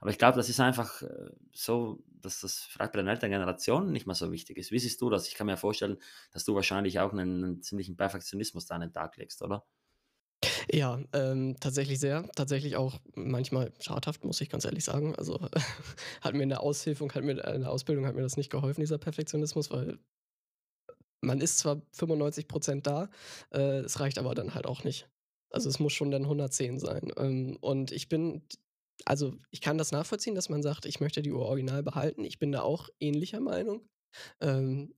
[0.00, 3.92] aber ich glaube, das ist einfach äh, so, dass das vielleicht bei den älteren Generationen
[3.92, 4.70] nicht mehr so wichtig ist.
[4.70, 5.28] Wie siehst du das?
[5.28, 5.98] Ich kann mir vorstellen,
[6.32, 9.64] dass du wahrscheinlich auch einen, einen ziemlichen Perfektionismus da an den Tag legst, oder?
[10.74, 12.28] Ja, ähm, tatsächlich sehr.
[12.34, 15.14] Tatsächlich auch manchmal schadhaft, muss ich ganz ehrlich sagen.
[15.14, 15.38] Also
[16.20, 18.50] hat mir in der Aushilfe und hat mir in der Ausbildung hat mir das nicht
[18.50, 19.98] geholfen, dieser Perfektionismus, weil
[21.20, 23.08] man ist zwar 95 Prozent da,
[23.52, 25.08] äh, es reicht aber dann halt auch nicht.
[25.50, 27.12] Also es muss schon dann 110 sein.
[27.16, 28.42] Ähm, und ich bin,
[29.04, 32.24] also ich kann das nachvollziehen, dass man sagt, ich möchte die Uhr original behalten.
[32.24, 33.88] Ich bin da auch ähnlicher Meinung.
[34.40, 34.94] Ähm,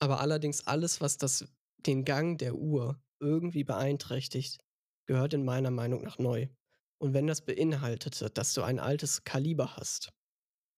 [0.00, 1.46] aber allerdings alles, was das,
[1.86, 4.58] den Gang der Uhr irgendwie beeinträchtigt,
[5.10, 6.46] gehört in meiner Meinung nach neu.
[7.02, 10.12] Und wenn das beinhaltete, dass du ein altes Kaliber hast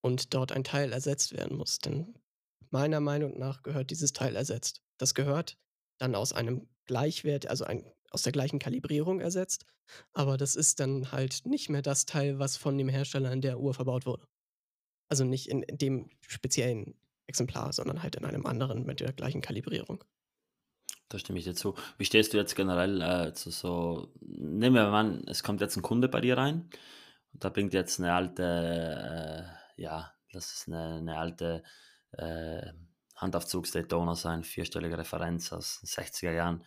[0.00, 2.14] und dort ein Teil ersetzt werden muss, dann
[2.70, 4.80] meiner Meinung nach gehört dieses Teil ersetzt.
[4.96, 5.58] Das gehört
[5.98, 9.66] dann aus einem Gleichwert, also ein, aus der gleichen Kalibrierung ersetzt,
[10.14, 13.60] aber das ist dann halt nicht mehr das Teil, was von dem Hersteller in der
[13.60, 14.26] Uhr verbaut wurde.
[15.10, 16.94] Also nicht in dem speziellen
[17.26, 20.02] Exemplar, sondern halt in einem anderen mit der gleichen Kalibrierung.
[21.12, 21.74] Da stimme ich dir zu.
[21.98, 25.76] Wie stehst du jetzt generell äh, zu so, nehmen wir mal an, es kommt jetzt
[25.76, 26.70] ein Kunde bei dir rein
[27.34, 28.42] und da bringt jetzt eine alte,
[29.76, 31.62] äh, ja, das ist eine, eine alte
[32.12, 32.62] äh,
[33.16, 36.64] Handaufzugs-Daytona sein, vierstellige Referenz aus den 60er Jahren,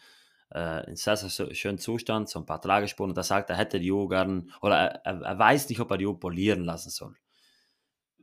[0.53, 3.79] äh, in sehr, sehr schönen Zustand, so ein paar Tragespuren und da sagt er, hätte
[3.79, 7.15] die Uhr gern, oder er, er weiß nicht, ob er die Uhr polieren lassen soll.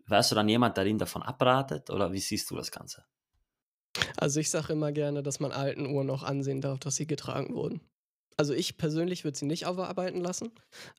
[0.06, 3.04] Wärst du dann jemand, der ihn davon abratet oder wie siehst du das Ganze?
[4.16, 7.54] Also ich sage immer gerne, dass man alten Uhren auch ansehen darf, dass sie getragen
[7.54, 7.80] wurden.
[8.36, 10.52] Also ich persönlich würde sie nicht aufarbeiten lassen.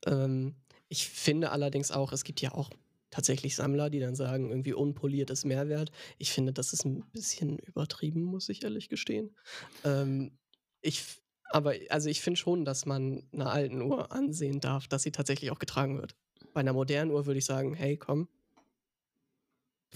[0.06, 0.54] Ähm,
[0.88, 2.70] ich finde allerdings auch, es gibt ja auch
[3.10, 5.90] tatsächlich Sammler, die dann sagen, irgendwie unpoliert ist Mehrwert.
[6.18, 9.36] Ich finde, das ist ein bisschen übertrieben, muss ich ehrlich gestehen.
[9.84, 10.36] Ähm,
[10.82, 11.04] ich,
[11.50, 15.50] aber also ich finde schon, dass man einer alten Uhr ansehen darf, dass sie tatsächlich
[15.50, 16.16] auch getragen wird.
[16.52, 18.28] Bei einer modernen Uhr würde ich sagen, hey, komm,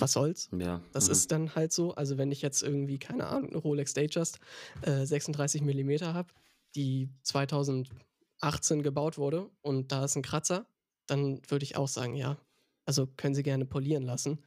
[0.00, 0.48] was soll's?
[0.56, 0.80] Ja.
[0.92, 1.12] Das mhm.
[1.12, 1.94] ist dann halt so.
[1.94, 4.38] Also wenn ich jetzt irgendwie, keine Ahnung, eine Rolex Datejust
[4.82, 6.32] äh, 36 mm habe,
[6.74, 10.66] die 2018 gebaut wurde und da ist ein Kratzer,
[11.06, 12.36] dann würde ich auch sagen, ja,
[12.84, 14.44] also können Sie gerne polieren lassen.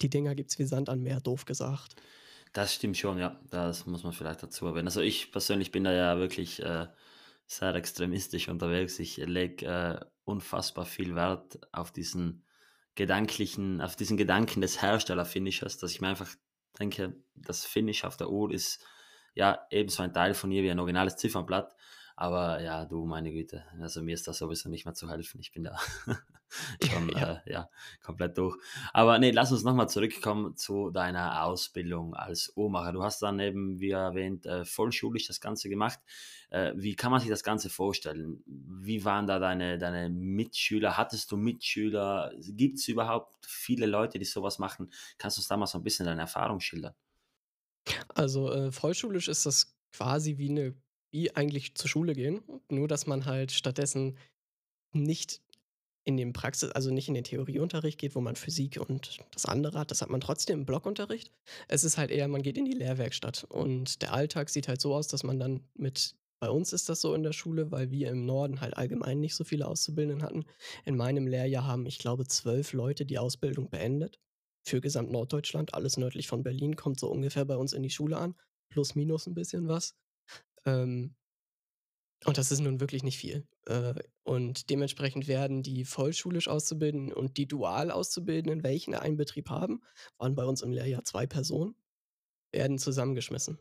[0.00, 1.96] Die Dinger gibt es wie Sand an Meer, doof gesagt.
[2.52, 3.38] Das stimmt schon, ja.
[3.50, 4.88] Das muss man vielleicht dazu erwähnen.
[4.88, 6.86] Also ich persönlich bin da ja wirklich äh,
[7.46, 8.98] sehr extremistisch unterwegs.
[8.98, 12.44] Ich lege äh, unfassbar viel Wert auf diesen
[12.98, 16.28] gedanklichen, auf diesen Gedanken des Hersteller-Finishers, dass ich mir einfach
[16.80, 18.84] denke, das Finish auf der Uhr ist
[19.34, 21.76] ja ebenso ein Teil von ihr wie ein originales Ziffernblatt.
[22.20, 25.38] Aber ja, du, meine Güte, also mir ist das sowieso nicht mehr zu helfen.
[25.40, 25.78] Ich bin da
[26.90, 27.34] schon ja.
[27.46, 27.70] Äh, ja,
[28.02, 28.56] komplett durch.
[28.92, 32.90] Aber nee, lass uns nochmal zurückkommen zu deiner Ausbildung als Uhrmacher.
[32.90, 36.00] Du hast dann eben, wie erwähnt, äh, vollschulisch das Ganze gemacht.
[36.50, 38.42] Äh, wie kann man sich das Ganze vorstellen?
[38.46, 40.96] Wie waren da deine, deine Mitschüler?
[40.96, 42.32] Hattest du Mitschüler?
[42.36, 44.90] Gibt es überhaupt viele Leute, die sowas machen?
[45.18, 46.94] Kannst du uns da mal so ein bisschen deine Erfahrung schildern?
[48.12, 50.74] Also äh, vollschulisch ist das quasi wie eine
[51.10, 54.16] wie eigentlich zur Schule gehen, nur dass man halt stattdessen
[54.92, 55.40] nicht
[56.04, 59.78] in den Praxis, also nicht in den Theorieunterricht geht, wo man Physik und das andere
[59.78, 61.30] hat, das hat man trotzdem im Blockunterricht.
[61.68, 64.94] Es ist halt eher, man geht in die Lehrwerkstatt und der Alltag sieht halt so
[64.94, 68.10] aus, dass man dann mit bei uns ist das so in der Schule, weil wir
[68.10, 70.44] im Norden halt allgemein nicht so viele Auszubildenden hatten.
[70.84, 74.20] In meinem Lehrjahr haben, ich glaube, zwölf Leute die Ausbildung beendet.
[74.64, 78.18] Für gesamt Norddeutschland, alles nördlich von Berlin, kommt so ungefähr bei uns in die Schule
[78.18, 78.36] an.
[78.70, 79.96] Plus, minus ein bisschen was.
[80.68, 81.14] Ähm,
[82.24, 83.46] und das ist nun wirklich nicht viel.
[83.66, 89.82] Äh, und dementsprechend werden die vollschulisch Auszubildenden und die dual Auszubildenden, welchen einen Betrieb haben,
[90.18, 91.76] waren bei uns im Lehrjahr zwei Personen,
[92.52, 93.58] werden zusammengeschmissen.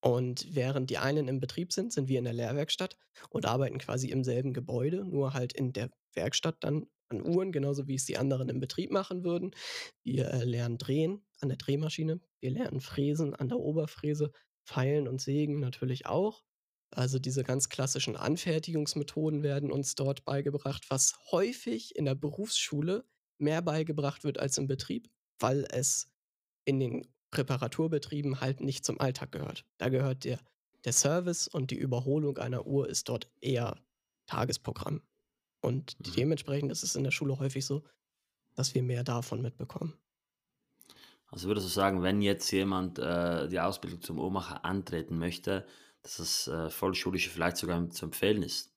[0.00, 2.98] Und während die einen im Betrieb sind, sind wir in der Lehrwerkstatt
[3.30, 7.86] und arbeiten quasi im selben Gebäude, nur halt in der Werkstatt dann an Uhren, genauso
[7.86, 9.52] wie es die anderen im Betrieb machen würden.
[10.02, 14.32] Wir äh, lernen drehen an der Drehmaschine, wir lernen fräsen an der Oberfräse,
[14.64, 16.42] Pfeilen und Sägen natürlich auch.
[16.90, 23.04] Also diese ganz klassischen Anfertigungsmethoden werden uns dort beigebracht, was häufig in der Berufsschule
[23.38, 26.08] mehr beigebracht wird als im Betrieb, weil es
[26.64, 29.66] in den Reparaturbetrieben halt nicht zum Alltag gehört.
[29.78, 30.38] Da gehört der,
[30.84, 33.76] der Service und die Überholung einer Uhr ist dort eher
[34.26, 35.02] Tagesprogramm.
[35.60, 36.12] Und mhm.
[36.16, 37.82] dementsprechend ist es in der Schule häufig so,
[38.54, 39.98] dass wir mehr davon mitbekommen.
[41.34, 45.66] Also würdest du sagen, wenn jetzt jemand äh, die Ausbildung zum Uhrmacher antreten möchte,
[46.02, 48.72] dass das äh, Vollschulische vielleicht sogar zu empfehlen ist?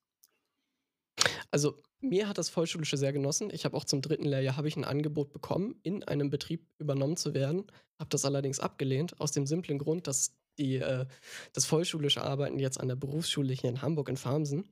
[1.52, 3.50] Also mir hat das Vollschulische sehr genossen.
[3.52, 7.16] Ich habe auch zum dritten Lehrjahr habe ich ein Angebot bekommen, in einem Betrieb übernommen
[7.16, 7.70] zu werden.
[7.96, 11.06] Habe das allerdings abgelehnt, aus dem simplen Grund, dass die, äh,
[11.52, 14.68] das vollschulische Arbeiten jetzt an der Berufsschule hier in Hamburg in Farmsen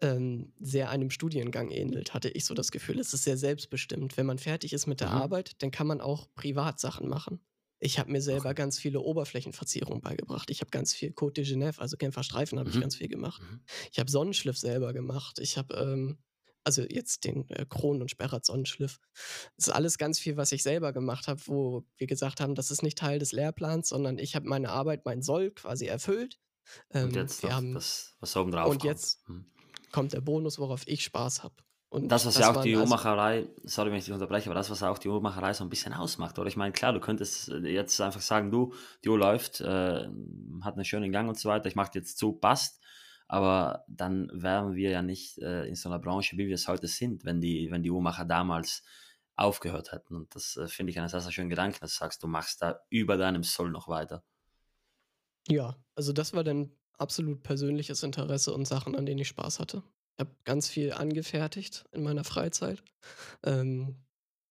[0.00, 2.98] ähm, sehr einem Studiengang ähnelt, hatte ich so das Gefühl.
[2.98, 4.16] Es ist sehr selbstbestimmt.
[4.16, 5.14] Wenn man fertig ist mit der mhm.
[5.14, 7.40] Arbeit, dann kann man auch Privatsachen machen.
[7.80, 8.54] Ich habe mir selber okay.
[8.54, 10.50] ganz viele Oberflächenverzierungen beigebracht.
[10.50, 12.76] Ich habe ganz viel Côte de Genève, also Genfer Streifen, habe mhm.
[12.76, 13.42] ich ganz viel gemacht.
[13.42, 13.60] Mhm.
[13.92, 15.38] Ich habe Sonnenschliff selber gemacht.
[15.38, 16.18] Ich habe ähm,
[16.64, 18.98] also jetzt den äh, Kronen- und Sperrat-Sonnenschliff.
[19.56, 22.70] Das ist alles ganz viel, was ich selber gemacht habe, wo wir gesagt haben, das
[22.70, 26.40] ist nicht Teil des Lehrplans, sondern ich habe meine Arbeit, mein Soll quasi erfüllt.
[26.90, 28.84] Ähm, und jetzt wir haben, das, was oben drauf Und kommt.
[28.84, 29.44] jetzt hm.
[29.94, 31.54] Kommt der Bonus, worauf ich Spaß habe.
[31.88, 34.56] Und das, was das ja auch die also Uhrmacherei, sorry, wenn ich dich unterbreche, aber
[34.56, 36.48] das, was auch die Uhrmacherei so ein bisschen ausmacht, oder?
[36.48, 40.08] Ich meine, klar, du könntest jetzt einfach sagen, du, die Uhr läuft, äh,
[40.62, 42.80] hat einen schönen Gang und so weiter, ich mache jetzt zu, passt
[43.26, 46.88] aber dann wären wir ja nicht äh, in so einer Branche, wie wir es heute
[46.88, 48.82] sind, wenn die, wenn die Uhrmacher damals
[49.36, 50.14] aufgehört hätten.
[50.14, 52.62] Und das äh, finde ich einen sehr, sehr schönen Gedanken, dass du sagst, du machst
[52.62, 54.22] da über deinem Soll noch weiter.
[55.48, 59.82] Ja, also das war dann absolut persönliches Interesse und Sachen, an denen ich Spaß hatte.
[60.16, 62.82] Ich habe ganz viel angefertigt in meiner Freizeit.
[63.42, 63.96] Ähm,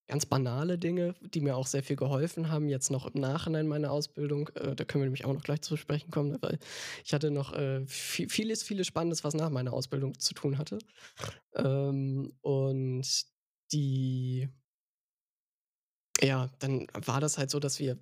[0.08, 3.92] ganz banale Dinge, die mir auch sehr viel geholfen haben, jetzt noch im Nachhinein meiner
[3.92, 4.50] Ausbildung.
[4.50, 6.60] Äh, da können wir nämlich auch noch gleich zu sprechen kommen, ne, weil
[7.06, 10.80] ich hatte noch äh, viel, vieles, vieles Spannendes, was nach meiner Ausbildung zu tun hatte.
[11.56, 13.26] Ähm, und
[13.72, 14.50] die
[16.22, 17.98] ja, dann war das halt so, dass wir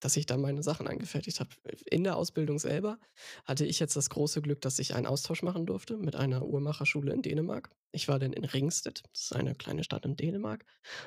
[0.00, 1.50] dass ich dann meine Sachen angefertigt habe.
[1.84, 2.98] In der Ausbildung selber
[3.44, 7.12] hatte ich jetzt das große Glück, dass ich einen Austausch machen durfte mit einer Uhrmacherschule
[7.12, 7.70] in Dänemark.
[7.92, 10.64] Ich war dann in Ringsted, das ist eine kleine Stadt in Dänemark,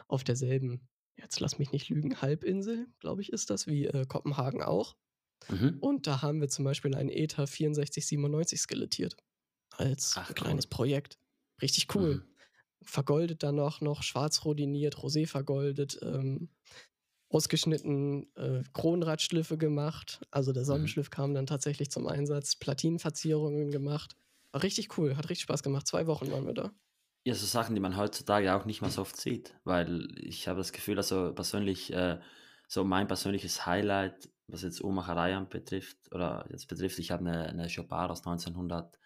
[0.07, 0.87] auf derselben,
[1.17, 4.95] jetzt lass mich nicht lügen, Halbinsel, glaube ich, ist das, wie äh, Kopenhagen auch.
[5.49, 5.77] Mhm.
[5.81, 9.17] Und da haben wir zum Beispiel einen ETA 6497 skelettiert.
[9.75, 10.69] Als Ach, kleines cool.
[10.69, 11.17] Projekt.
[11.61, 12.15] Richtig cool.
[12.15, 12.32] Mhm
[12.85, 16.49] vergoldet dann noch, noch schwarz rodiniert, rosé vergoldet, ähm,
[17.29, 20.21] ausgeschnitten äh, Kronradschliffe gemacht.
[20.31, 20.67] Also der mhm.
[20.67, 21.11] Sonnenschliff mhm.
[21.11, 24.15] kam dann tatsächlich zum Einsatz, Platinenverzierungen gemacht.
[24.51, 25.87] War richtig cool, hat richtig Spaß gemacht.
[25.87, 26.71] Zwei Wochen waren wir da.
[27.25, 30.59] Ja, so Sachen, die man heutzutage auch nicht mehr so oft sieht, weil ich habe
[30.59, 32.19] das Gefühl, also persönlich, äh,
[32.67, 37.67] so mein persönliches Highlight, was jetzt Uhrmacherei betrifft, oder jetzt betrifft, ich habe eine, eine
[37.73, 38.99] Chopard aus 1900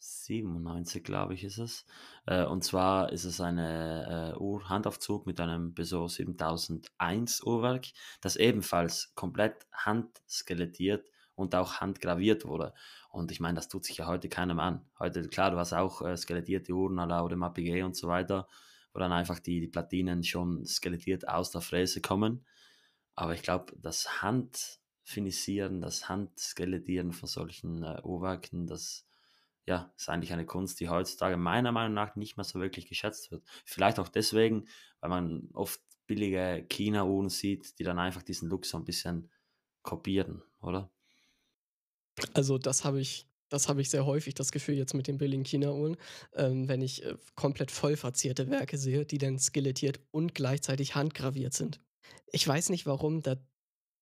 [0.00, 1.84] 97, glaube ich, ist es.
[2.26, 7.86] Äh, und zwar ist es eine äh, Uhr, Handaufzug mit einem Beso 7001 Uhrwerk,
[8.20, 12.74] das ebenfalls komplett handskelettiert und auch handgraviert wurde.
[13.10, 14.84] Und ich meine, das tut sich ja heute keinem an.
[14.98, 18.48] Heute, klar, du hast auch äh, skelettierte Uhren à la Audemars Piguet und so weiter,
[18.92, 22.44] wo dann einfach die, die Platinen schon skelettiert aus der Fräse kommen.
[23.14, 29.07] Aber ich glaube, das Handfinisieren, das Handskelettieren von solchen äh, Uhrwerken, das
[29.68, 33.30] ja, ist eigentlich eine Kunst, die heutzutage meiner Meinung nach nicht mehr so wirklich geschätzt
[33.30, 33.44] wird.
[33.66, 34.66] Vielleicht auch deswegen,
[35.00, 39.30] weil man oft billige China-Uhren sieht, die dann einfach diesen Look so ein bisschen
[39.82, 40.90] kopieren, oder?
[42.32, 45.44] Also das habe ich, das habe ich sehr häufig das Gefühl jetzt mit den billigen
[45.44, 45.98] China-Uhren,
[46.32, 51.52] ähm, wenn ich äh, komplett voll verzierte Werke sehe, die dann skelettiert und gleichzeitig handgraviert
[51.52, 51.78] sind.
[52.32, 53.36] Ich weiß nicht warum, da,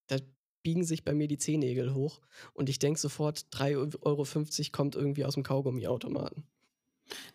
[0.06, 0.18] da
[0.66, 2.20] biegen sich bei mir die Zehennägel hoch
[2.52, 4.26] und ich denke sofort, 3,50 Euro
[4.72, 6.42] kommt irgendwie aus dem Kaugummiautomaten.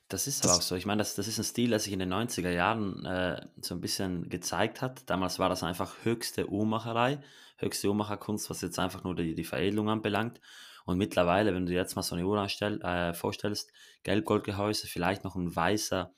[0.10, 0.76] Das ist aber auch so.
[0.76, 3.74] Ich meine, das, das ist ein Stil, der sich in den 90er Jahren äh, so
[3.74, 5.10] ein bisschen gezeigt hat.
[5.10, 7.20] Damals war das einfach höchste Uhrmacherei,
[7.56, 10.41] höchste Uhrmacherkunst, was jetzt einfach nur die, die Veredelung anbelangt.
[10.84, 13.72] Und mittlerweile, wenn du dir jetzt mal so eine Uhr anstell, äh, vorstellst,
[14.04, 16.12] Gelb-Gold-Gehäuse, vielleicht noch ein weißer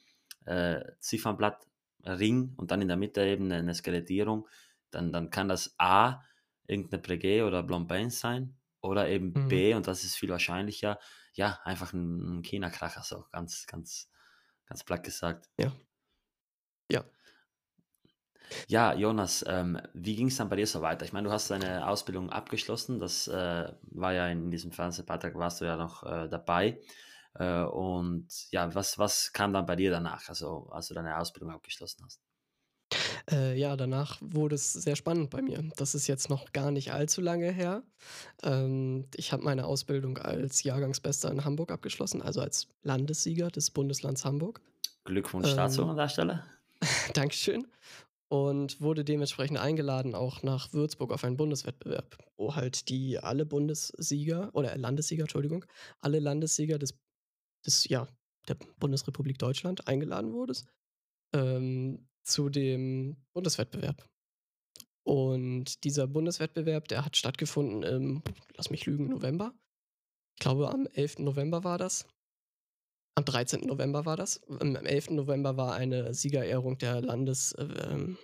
[0.46, 4.48] äh, Ziffernblattring und dann in der Mitte eben eine Skelettierung,
[4.90, 6.24] dann, dann kann das A
[6.68, 9.48] irgendeine Breguet oder Blancpain sein oder eben Mhm.
[9.48, 11.00] B, und das ist viel wahrscheinlicher,
[11.34, 14.10] ja, einfach ein, ein China-Kracher, so ganz, ganz,
[14.68, 15.50] ganz platt gesagt.
[15.58, 15.72] Ja.
[16.90, 17.04] Ja.
[18.68, 21.06] Ja, Jonas, ähm, wie ging es dann bei dir so weiter?
[21.06, 25.62] Ich meine, du hast deine Ausbildung abgeschlossen, das äh, war ja in diesem Fernsehbeitrag, warst
[25.62, 26.82] du ja noch äh, dabei.
[27.36, 31.52] Äh, und ja, was, was kam dann bei dir danach, also als du deine Ausbildung
[31.52, 32.22] abgeschlossen hast?
[33.32, 35.64] Äh, ja, danach wurde es sehr spannend bei mir.
[35.78, 37.84] Das ist jetzt noch gar nicht allzu lange her.
[38.42, 44.26] Ähm, ich habe meine Ausbildung als Jahrgangsbester in Hamburg abgeschlossen, also als Landessieger des Bundeslands
[44.26, 44.62] Hamburg.
[45.06, 46.44] Glückwunsch dazu Ähm, an der Stelle.
[47.14, 47.68] Dankeschön.
[48.28, 54.50] Und wurde dementsprechend eingeladen auch nach Würzburg auf einen Bundeswettbewerb, wo halt die alle Bundessieger
[54.54, 55.66] oder Landessieger, Entschuldigung,
[56.02, 56.96] alle Landessieger des,
[57.66, 58.08] des ja,
[58.48, 60.68] der Bundesrepublik Deutschland eingeladen wurdest
[61.34, 64.08] ähm, zu dem Bundeswettbewerb.
[65.04, 68.24] Und dieser Bundeswettbewerb, der hat stattgefunden im,
[68.56, 69.54] lass mich lügen, November.
[70.36, 71.20] Ich glaube, am 11.
[71.20, 72.08] November war das.
[73.16, 73.62] Am 13.
[73.62, 74.42] November war das.
[74.48, 75.12] Am 11.
[75.12, 78.18] November war eine Siegerehrung der Landessieger ähm,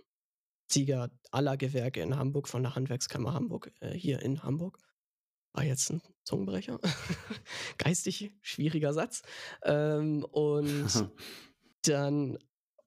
[0.71, 4.79] Sieger aller Gewerke in Hamburg von der Handwerkskammer Hamburg äh, hier in Hamburg.
[5.53, 6.79] War jetzt ein Zungenbrecher.
[7.77, 9.23] Geistig schwieriger Satz.
[9.63, 11.09] Ähm, und
[11.83, 12.38] dann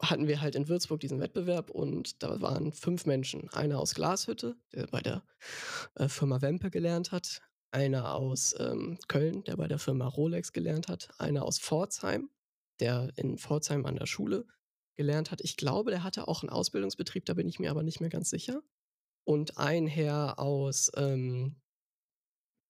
[0.03, 3.49] hatten wir halt in Würzburg diesen Wettbewerb und da waren fünf Menschen.
[3.51, 5.23] Einer aus Glashütte, der bei der
[5.95, 7.41] äh, Firma Wempe gelernt hat.
[7.71, 11.09] Einer aus ähm, Köln, der bei der Firma Rolex gelernt hat.
[11.19, 12.31] Einer aus Pforzheim,
[12.81, 14.45] der in Pforzheim an der Schule
[14.97, 15.41] gelernt hat.
[15.41, 18.29] Ich glaube, der hatte auch einen Ausbildungsbetrieb, da bin ich mir aber nicht mehr ganz
[18.29, 18.63] sicher.
[19.25, 21.57] Und ein Herr aus, ähm,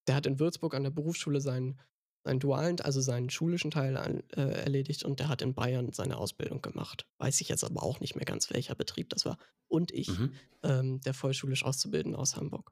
[0.06, 1.80] der hat in Würzburg an der Berufsschule seinen,
[2.24, 6.16] seinen dualen, also seinen schulischen Teil an, äh, erledigt und der hat in Bayern seine
[6.18, 7.06] Ausbildung gemacht.
[7.18, 9.38] Weiß ich jetzt aber auch nicht mehr ganz, welcher Betrieb das war.
[9.68, 10.32] Und ich, Mhm.
[10.62, 12.70] ähm, der vollschulisch Auszubildende aus Hamburg.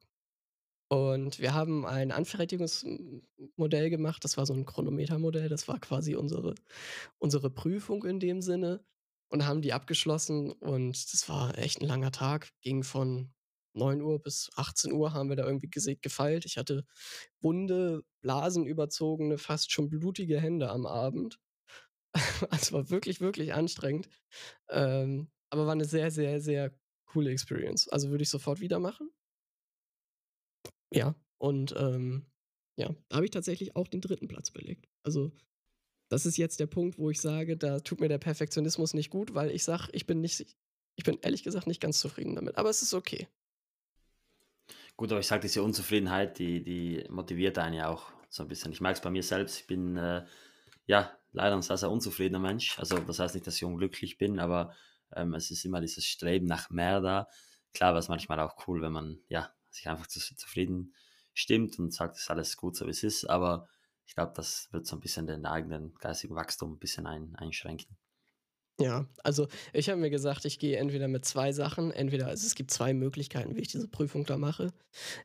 [0.89, 4.25] Und wir haben ein Anfertigungsmodell gemacht.
[4.25, 5.49] Das war so ein Chronometermodell.
[5.49, 6.55] Das war quasi unsere,
[7.19, 8.85] unsere Prüfung in dem Sinne.
[9.33, 10.51] Und haben die abgeschlossen.
[10.51, 12.51] Und das war echt ein langer Tag.
[12.63, 13.33] Ging von
[13.75, 16.45] 9 Uhr bis 18 Uhr haben wir da irgendwie gesägt, gefeilt.
[16.45, 16.85] Ich hatte
[17.41, 21.39] wunde, blasenüberzogene, fast schon blutige Hände am Abend.
[22.51, 24.09] Also war wirklich, wirklich anstrengend.
[24.69, 26.75] Ähm, aber war eine sehr, sehr, sehr
[27.07, 27.89] coole Experience.
[27.89, 29.11] Also würde ich sofort wieder machen.
[30.93, 32.27] Ja, und ähm,
[32.77, 34.89] ja, da habe ich tatsächlich auch den dritten Platz belegt.
[35.05, 35.33] Also
[36.11, 39.35] das ist jetzt der Punkt, wo ich sage, da tut mir der Perfektionismus nicht gut,
[39.35, 40.45] weil ich sage, ich bin nicht,
[40.97, 42.57] ich bin ehrlich gesagt nicht ganz zufrieden damit.
[42.57, 43.29] Aber es ist okay.
[45.01, 48.71] Gut, aber ich sage, diese Unzufriedenheit, die, die motiviert einen ja auch so ein bisschen.
[48.71, 50.27] Ich merke es bei mir selbst, ich bin äh,
[50.85, 52.79] ja leider ein sehr, sehr unzufriedener Mensch.
[52.79, 54.75] Also das heißt nicht, dass ich unglücklich bin, aber
[55.17, 57.29] ähm, es ist immer dieses Streben nach mehr da.
[57.73, 60.95] Klar wäre es manchmal auch cool, wenn man ja sich einfach zu, zufrieden
[61.33, 63.69] stimmt und sagt, es ist alles gut, so wie es ist, aber
[64.05, 67.97] ich glaube, das wird so ein bisschen den eigenen geistigen Wachstum ein bisschen ein, einschränken.
[68.81, 72.55] Ja, also ich habe mir gesagt, ich gehe entweder mit zwei Sachen, entweder, also es
[72.55, 74.73] gibt zwei Möglichkeiten, wie ich diese Prüfung da mache.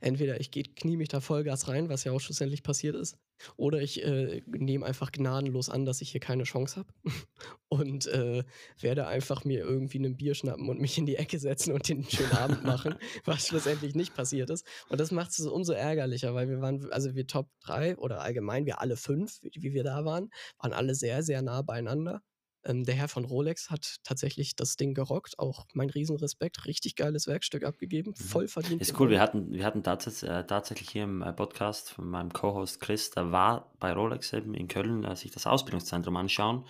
[0.02, 3.18] Entweder ich gehe, knie mich da Vollgas rein, was ja auch schlussendlich passiert ist,
[3.58, 6.94] oder ich äh, nehme einfach gnadenlos an, dass ich hier keine Chance habe
[7.70, 8.44] und äh,
[8.80, 12.04] werde einfach mir irgendwie ein Bier schnappen und mich in die Ecke setzen und den
[12.04, 14.66] schönen Abend machen, was schlussendlich nicht passiert ist.
[14.90, 18.66] Und das macht es umso ärgerlicher, weil wir waren, also wir Top 3 oder allgemein
[18.66, 22.22] wir alle fünf, wie wir da waren, waren alle sehr, sehr nah beieinander.
[22.66, 25.38] Ähm, der Herr von Rolex hat tatsächlich das Ding gerockt.
[25.38, 26.66] Auch mein Riesenrespekt.
[26.66, 28.16] Richtig geiles Werkstück abgegeben.
[28.16, 28.82] Voll verdient.
[28.82, 32.34] Ist cool, wir hatten, wir hatten tats äh, tatsächlich hier im äh, Podcast von meinem
[32.34, 36.66] Co-Host Chris, der war bei Rolex eben in Köln, äh, sich das Ausbildungszentrum anschauen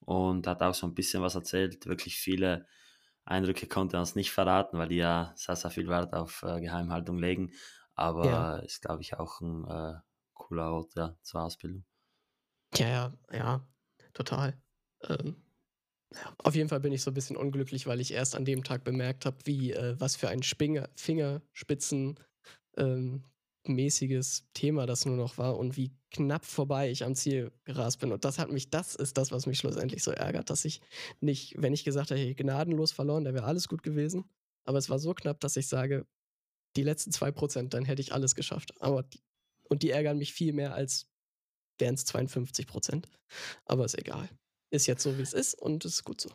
[0.00, 1.86] und hat auch so ein bisschen was erzählt.
[1.86, 2.66] Wirklich viele
[3.24, 6.60] Eindrücke konnte er uns nicht verraten, weil die ja sehr, sehr viel Wert auf äh,
[6.60, 7.52] Geheimhaltung legen.
[7.94, 8.56] Aber Ja.
[8.56, 9.94] ist, glaube ich, auch ein äh,
[10.34, 11.84] cooler Ort ja, zur Ausbildung.
[12.74, 13.66] Ja, ja, ja,
[14.12, 14.60] total.
[15.08, 15.36] Ähm,
[16.38, 18.84] auf jeden Fall bin ich so ein bisschen unglücklich, weil ich erst an dem Tag
[18.84, 22.18] bemerkt habe, wie äh, was für ein Spinger Fingerspitzen
[22.76, 23.24] ähm,
[23.66, 28.12] mäßiges Thema das nur noch war und wie knapp vorbei ich am Ziel gerast bin.
[28.12, 30.80] Und das hat mich, das ist das, was mich schlussendlich so ärgert, dass ich
[31.20, 34.24] nicht, wenn ich gesagt hätte, gnadenlos verloren, dann wäre alles gut gewesen.
[34.64, 36.06] Aber es war so knapp, dass ich sage,
[36.76, 38.72] die letzten zwei Prozent, dann hätte ich alles geschafft.
[38.80, 39.04] Aber
[39.68, 41.06] und die ärgern mich viel mehr, als
[41.78, 43.08] wären es 52 Prozent.
[43.64, 44.28] Aber ist egal.
[44.72, 46.30] Ist jetzt so, wie es ist und ist gut so.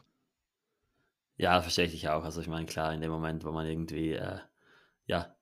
[1.37, 2.23] Ja, verstehe ich auch.
[2.23, 4.37] Also ich meine, klar, in dem Moment, wo man irgendwie, äh,
[5.07, 5.35] ja,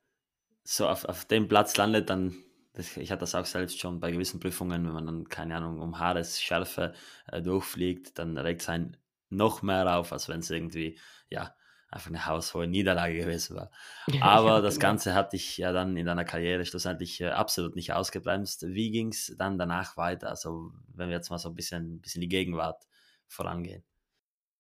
[0.63, 2.35] so auf, auf dem Platz landet, dann,
[2.77, 5.99] ich hatte das auch selbst schon bei gewissen Prüfungen, wenn man dann, keine Ahnung, um
[5.99, 6.93] Haaresschärfe
[7.27, 8.97] äh, durchfliegt, dann regt es einen
[9.29, 10.97] noch mehr auf, als wenn es irgendwie,
[11.29, 11.53] ja,
[11.89, 13.71] einfach eine haushohe Niederlage gewesen war.
[14.21, 14.88] Aber das genau.
[14.89, 18.63] Ganze hat dich ja dann in deiner Karriere schlussendlich äh, absolut nicht ausgebremst.
[18.67, 20.29] Wie ging es dann danach weiter?
[20.29, 22.86] Also, wenn wir jetzt mal so ein bisschen, bisschen die Gegenwart
[23.27, 23.83] vorangehen.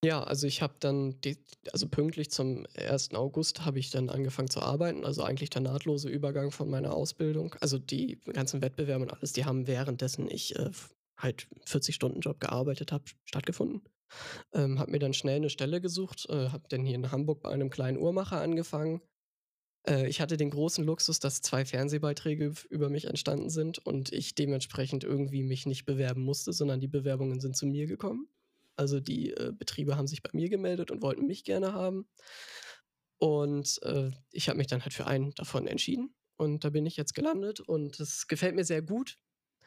[0.03, 3.15] Ja, also ich habe dann, die, also pünktlich zum 1.
[3.15, 7.55] August habe ich dann angefangen zu arbeiten, also eigentlich der nahtlose Übergang von meiner Ausbildung.
[7.59, 10.69] Also die ganzen Wettbewerbe und alles, die haben währenddessen ich äh,
[11.17, 13.81] halt 40-Stunden-Job gearbeitet habe, stattgefunden.
[14.53, 17.49] Ähm, habe mir dann schnell eine Stelle gesucht, äh, habe dann hier in Hamburg bei
[17.49, 19.01] einem kleinen Uhrmacher angefangen.
[19.87, 24.35] Äh, ich hatte den großen Luxus, dass zwei Fernsehbeiträge über mich entstanden sind und ich
[24.35, 28.27] dementsprechend irgendwie mich nicht bewerben musste, sondern die Bewerbungen sind zu mir gekommen.
[28.75, 32.07] Also die äh, Betriebe haben sich bei mir gemeldet und wollten mich gerne haben.
[33.17, 36.13] Und äh, ich habe mich dann halt für einen davon entschieden.
[36.37, 37.61] Und da bin ich jetzt gelandet.
[37.61, 39.17] Und es gefällt mir sehr gut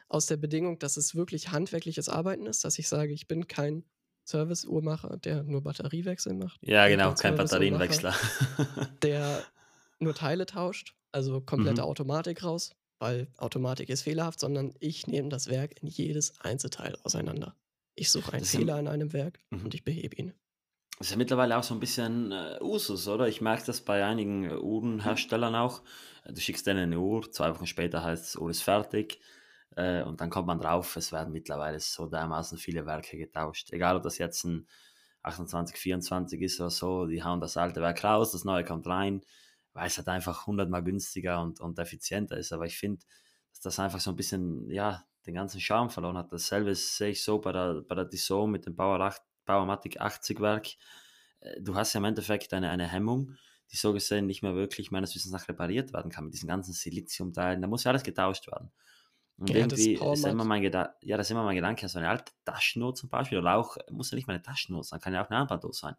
[0.07, 3.83] aus der Bedingung, dass es wirklich handwerkliches Arbeiten ist, dass ich sage, ich bin kein
[4.29, 6.59] Service-Uhrmacher, der nur Batteriewechsel macht.
[6.61, 8.13] Ja, genau, kein Batterienwechsler.
[9.01, 9.43] der
[9.99, 11.87] nur Teile tauscht, also komplette mhm.
[11.87, 17.55] Automatik raus, weil Automatik ist fehlerhaft, sondern ich nehme das Werk in jedes Einzelteil auseinander.
[17.95, 19.65] Ich suche einen Fehler in einem Werk mhm.
[19.65, 20.33] und ich behebe ihn.
[20.99, 23.27] Das ist ja mittlerweile auch so ein bisschen äh, Usus, oder?
[23.27, 25.81] Ich merke das bei einigen Uhrenherstellern auch.
[26.29, 29.19] Du schickst denen eine Uhr, zwei Wochen später heißt es, Uhr ist fertig.
[29.79, 33.71] Äh, und dann kommt man drauf, es werden mittlerweile so dermaßen viele Werke getauscht.
[33.71, 34.67] Egal, ob das jetzt ein
[35.23, 39.21] 28, 24 ist oder so, die hauen das alte Werk raus, das neue kommt rein,
[39.73, 42.51] weil es halt einfach hundertmal günstiger und, und effizienter ist.
[42.51, 43.05] Aber ich finde,
[43.51, 46.33] dass das einfach so ein bisschen, ja, den ganzen Charme verloren hat.
[46.33, 50.41] Dasselbe sehe ich so bei der, bei der Dison mit dem Bauer 8, Bauermatic 80
[50.41, 50.67] Werk.
[51.39, 53.35] Äh, du hast ja im Endeffekt eine, eine Hemmung,
[53.71, 56.73] die so gesehen nicht mehr wirklich meines Wissens nach repariert werden kann mit diesen ganzen
[56.73, 57.61] Siliziumteilen.
[57.61, 58.71] Da muss ja alles getauscht werden.
[59.39, 62.31] Und ja, irgendwie ist immer, mein ja, das ist immer mein Gedanke, so eine alte
[62.43, 65.29] Taschenuhr zum Beispiel, oder auch, muss ja nicht mal eine Taschenuhr sein, kann ja auch
[65.29, 65.95] eine Armbanduhr sein,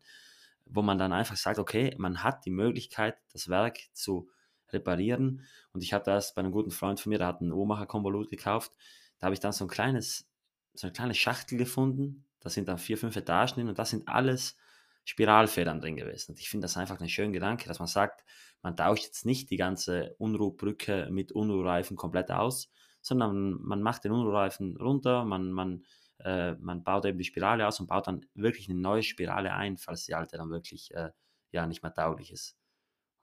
[0.67, 4.29] wo man dann einfach sagt, okay, man hat die Möglichkeit, das Werk zu
[4.69, 5.47] reparieren.
[5.73, 8.73] Und ich habe das bei einem guten Freund von mir, der hat ein Uhrmacher-Konvolut gekauft,
[9.19, 10.29] da habe ich dann so ein kleines,
[10.75, 12.25] so eine kleine Schachtel gefunden.
[12.41, 14.57] Da sind dann vier, fünf Etagen drin und da sind alles
[15.05, 16.33] Spiralfedern drin gewesen.
[16.33, 18.25] Und ich finde das einfach einen schönen Gedanke, dass man sagt,
[18.63, 22.71] man tauscht jetzt nicht die ganze Unruhbrücke mit Unruhreifen komplett aus,
[23.01, 25.85] sondern man macht den Unruhreifen runter, man, man,
[26.19, 29.77] äh, man baut eben die Spirale aus und baut dann wirklich eine neue Spirale ein,
[29.77, 31.11] falls die alte dann wirklich äh,
[31.53, 32.57] ja nicht mehr tauglich ist.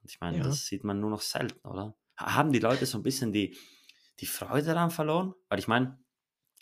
[0.02, 0.44] Und ich meine, ja.
[0.44, 1.96] das sieht man nur noch selten, oder?
[2.18, 3.56] Haben die Leute so ein bisschen die,
[4.20, 5.34] die Freude daran verloren?
[5.50, 6.00] Weil ich meine,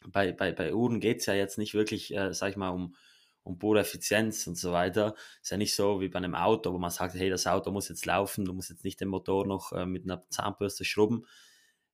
[0.07, 2.95] bei, bei, bei Uhren geht es ja jetzt nicht wirklich, äh, sag ich mal, um,
[3.43, 5.15] um pure Effizienz und so weiter.
[5.41, 7.89] Ist ja nicht so wie bei einem Auto, wo man sagt, hey, das Auto muss
[7.89, 11.25] jetzt laufen, du musst jetzt nicht den Motor noch äh, mit einer Zahnbürste schrubben.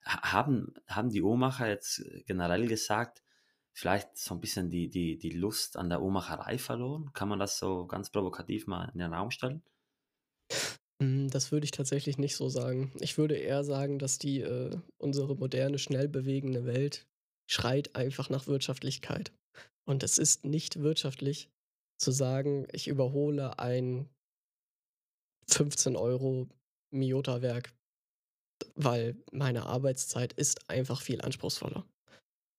[0.04, 3.24] Haben, haben die Uhrmacher jetzt generell gesagt,
[3.74, 7.12] vielleicht so ein bisschen die, die, die Lust an der Uhrmacherei verloren?
[7.14, 9.64] Kann man das so ganz provokativ mal in den Raum stellen?
[11.02, 12.93] Hm, das würde ich tatsächlich nicht so sagen.
[12.99, 17.08] Ich würde eher sagen, dass die äh, unsere moderne, schnell bewegende Welt
[17.49, 19.34] schreit einfach nach Wirtschaftlichkeit.
[19.86, 21.49] Und es ist nicht wirtschaftlich
[21.97, 24.10] zu sagen, ich überhole ein
[25.49, 26.47] 15 Euro
[26.91, 27.74] Miota-Werk,
[28.76, 31.86] weil meine Arbeitszeit ist einfach viel anspruchsvoller.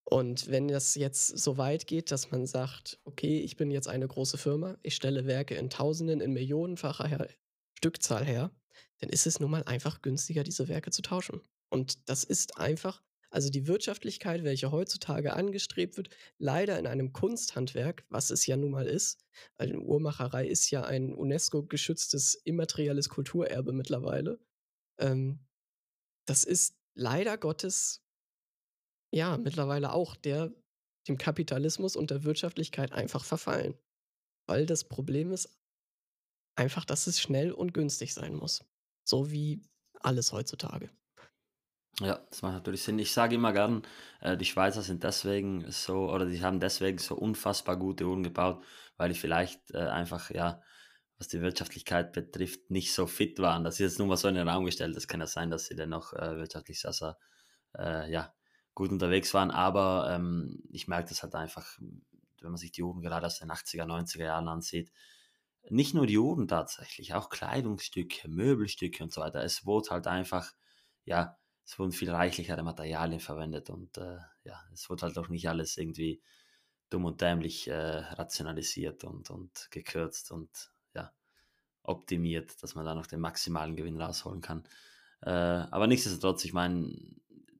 [0.04, 4.06] Und wenn das jetzt so weit geht, dass man sagt, okay, ich bin jetzt eine
[4.06, 7.28] große Firma, ich stelle Werke in Tausenden, in Millionenfacher
[7.78, 8.50] Stückzahl her,
[9.00, 11.40] dann ist es nun mal einfach günstiger, diese Werke zu tauschen.
[11.70, 18.04] Und das ist einfach, also die Wirtschaftlichkeit, welche heutzutage angestrebt wird, leider in einem Kunsthandwerk,
[18.10, 19.24] was es ja nun mal ist,
[19.56, 24.38] weil eine Uhrmacherei ist ja ein UNESCO-geschütztes immaterielles Kulturerbe mittlerweile.
[24.98, 25.40] Ähm,
[26.26, 28.02] das ist leider Gottes,
[29.12, 30.52] ja, mittlerweile auch der
[31.08, 33.76] dem Kapitalismus und der Wirtschaftlichkeit einfach verfallen.
[34.46, 35.48] Weil das Problem ist
[36.54, 38.64] Einfach, dass es schnell und günstig sein muss.
[39.04, 39.62] So wie
[40.00, 40.90] alles heutzutage.
[42.00, 42.98] Ja, das macht natürlich Sinn.
[42.98, 43.82] Ich sage immer gern,
[44.20, 48.64] äh, die Schweizer sind deswegen so oder die haben deswegen so unfassbar gute Uhren gebaut,
[48.96, 50.62] weil die vielleicht, äh, einfach, ja,
[51.22, 53.62] was die Wirtschaftlichkeit betrifft, nicht so fit waren.
[53.62, 54.96] Das ist jetzt nur mal so in den Raum gestellt.
[54.96, 57.16] Es kann ja sein, dass sie dennoch, äh, wirtschaftlich sehr, sehr,
[57.78, 58.34] äh, ja,
[58.74, 63.02] gut unterwegs waren, aber, ähm, ich merke das halt einfach, wenn man sich die Uhren
[63.02, 64.90] gerade aus den 80er, 90er Jahren ansieht.
[65.70, 69.44] Nicht nur die Uhren tatsächlich, auch Kleidungsstücke, Möbelstücke und so weiter.
[69.44, 70.52] Es wurde halt einfach,
[71.04, 75.48] ja es wurden viel reichlichere Materialien verwendet und äh, ja, es wurde halt auch nicht
[75.48, 76.20] alles irgendwie
[76.90, 80.72] dumm und dämlich äh, rationalisiert und, und gekürzt und
[81.82, 84.64] optimiert, dass man da noch den maximalen Gewinn rausholen kann.
[85.22, 86.96] Äh, aber nichtsdestotrotz, ich meine,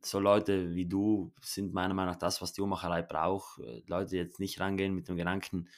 [0.05, 3.61] so Leute wie du sind meiner Meinung nach das, was die Uhrmacherei braucht.
[3.61, 5.69] Äh, Leute jetzt nicht rangehen mit dem Gedanken,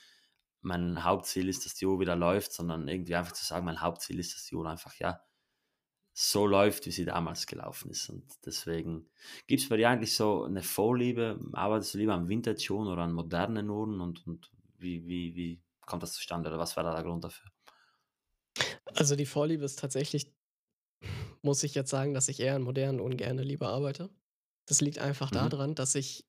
[0.65, 4.19] mein Hauptziel ist, dass die Uhr wieder läuft, sondern irgendwie einfach zu sagen, mein Hauptziel
[4.19, 5.21] ist, dass die Uhr einfach, ja,
[6.15, 8.09] so läuft, wie sie damals gelaufen ist.
[8.09, 9.11] Und deswegen
[9.47, 11.41] gibt es bei dir eigentlich so eine Vorliebe?
[11.53, 14.01] Arbeitest du lieber am Vintage-Uhren oder an modernen Uhren?
[14.01, 16.49] Und, und wie, wie, wie kommt das zustande?
[16.49, 17.51] Oder was war da der Grund dafür?
[18.87, 20.33] Also die Vorliebe ist tatsächlich,
[21.43, 24.11] muss ich jetzt sagen, dass ich eher an modernen Uhren gerne lieber arbeite.
[24.67, 25.37] Das liegt einfach mhm.
[25.37, 26.27] daran, dass ich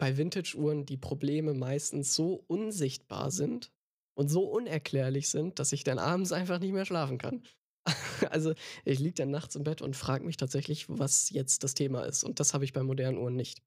[0.00, 3.72] bei Vintage-Uhren die Probleme meistens so unsichtbar sind
[4.16, 7.42] und so unerklärlich sind, dass ich dann abends einfach nicht mehr schlafen kann.
[8.30, 8.52] Also,
[8.84, 12.24] ich liege dann nachts im Bett und frage mich tatsächlich, was jetzt das Thema ist.
[12.24, 13.62] Und das habe ich bei modernen Uhren nicht.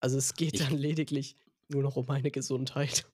[0.00, 1.36] Also, es geht Ich, dann lediglich
[1.68, 3.06] nur noch um meine Gesundheit.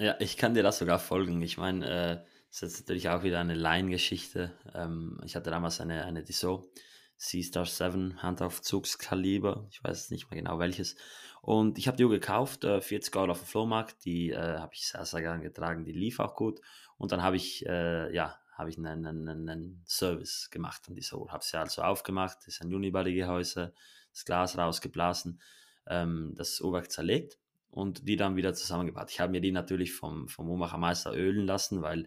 [0.00, 1.40] ja, ich kann dir das sogar folgen.
[1.42, 2.24] Ich meine, äh,
[2.54, 4.52] das ist jetzt natürlich auch wieder eine Laiengeschichte.
[4.74, 6.68] Ähm, ich hatte damals eine, eine Tissot
[7.16, 9.66] C-Star 7 Handaufzugskaliber.
[9.70, 10.94] Ich weiß nicht mehr genau welches.
[11.42, 14.04] Und ich habe die Uhr gekauft, äh, 40 Euro auf dem Flohmarkt.
[14.04, 15.84] Die äh, habe ich sehr, sehr gern getragen.
[15.84, 16.60] Die lief auch gut.
[16.96, 21.18] Und dann habe ich, äh, ja, habe ich einen, einen, einen, Service gemacht an dieser
[21.18, 21.32] Uhr.
[21.32, 23.74] Habe sie also aufgemacht, ist ein Unibody-Gehäuse,
[24.12, 25.40] das Glas rausgeblasen,
[25.88, 27.36] ähm, das Uhrwerk zerlegt
[27.72, 29.10] und die dann wieder zusammengebaut.
[29.10, 32.06] Ich habe mir die natürlich vom, vom Uhrmachermeister ölen lassen, weil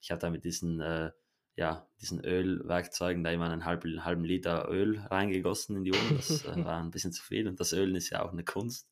[0.00, 1.10] ich habe da mit diesen, äh,
[1.56, 6.16] ja, diesen Ölwerkzeugen da immer einen halben, halben Liter Öl reingegossen in die Uhr.
[6.16, 8.88] Das äh, war ein bisschen zu viel und das Ölen ist ja auch eine Kunst.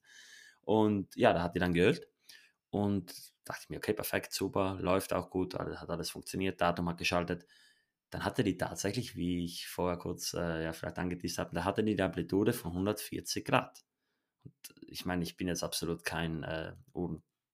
[0.62, 2.08] Und ja, da hat die dann geölt
[2.70, 6.98] und dachte ich mir, okay, perfekt, super, läuft auch gut, hat alles funktioniert, Datum hat
[6.98, 7.46] geschaltet.
[8.10, 11.84] Dann hatte die tatsächlich, wie ich vorher kurz äh, ja, vielleicht angeteased habe, da hatte
[11.84, 13.84] die die Amplitude von 140 Grad.
[14.44, 16.74] Und ich meine, ich bin jetzt absolut kein äh,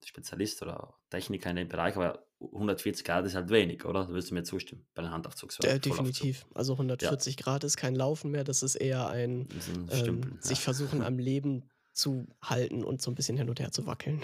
[0.05, 4.07] Spezialist oder Techniker in dem Bereich, aber 140 Grad ist halt wenig, oder?
[4.07, 5.77] Da wirst du mir zustimmen bei den Handaufzugswerken.
[5.77, 6.47] Äh, definitiv.
[6.55, 7.45] Also 140 ja.
[7.45, 9.49] Grad ist kein Laufen mehr, das ist eher ein,
[9.91, 10.65] ein ähm, sich ja.
[10.65, 14.23] versuchen am Leben zu halten und so ein bisschen hin und her zu wackeln.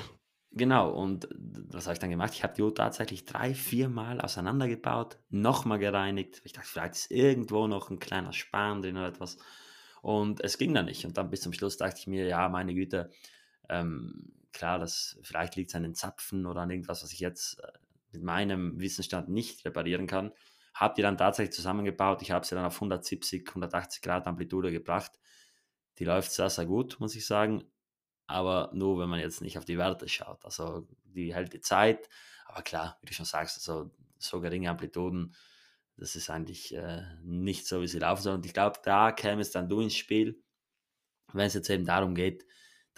[0.53, 1.29] Genau, und
[1.69, 2.33] was habe ich dann gemacht?
[2.35, 6.41] Ich habe die Uhr tatsächlich drei, vier Mal auseinandergebaut, nochmal gereinigt.
[6.45, 9.37] Ich dachte, vielleicht ist irgendwo noch ein kleiner Span drin oder etwas.
[10.01, 11.05] Und es ging dann nicht.
[11.05, 13.11] Und dann bis zum Schluss dachte ich mir, ja, meine Güte,
[13.69, 17.61] ähm, klar, das, vielleicht liegt es an den Zapfen oder an irgendwas, was ich jetzt
[17.61, 17.73] äh,
[18.13, 20.33] mit meinem Wissensstand nicht reparieren kann.
[20.75, 22.23] Habe die dann tatsächlich zusammengebaut.
[22.23, 25.13] Ich habe sie dann auf 170, 180 Grad Amplitude gebracht.
[25.99, 27.65] Die läuft sehr, sehr gut, muss ich sagen
[28.29, 30.45] aber nur, wenn man jetzt nicht auf die Werte schaut.
[30.45, 32.09] Also die hält die Zeit,
[32.47, 35.35] aber klar, wie du schon sagst, also so geringe Amplituden,
[35.97, 38.35] das ist eigentlich äh, nicht so, wie sie laufen soll.
[38.35, 40.41] Und ich glaube, da käme es dann du ins Spiel,
[41.33, 42.47] wenn es jetzt eben darum geht,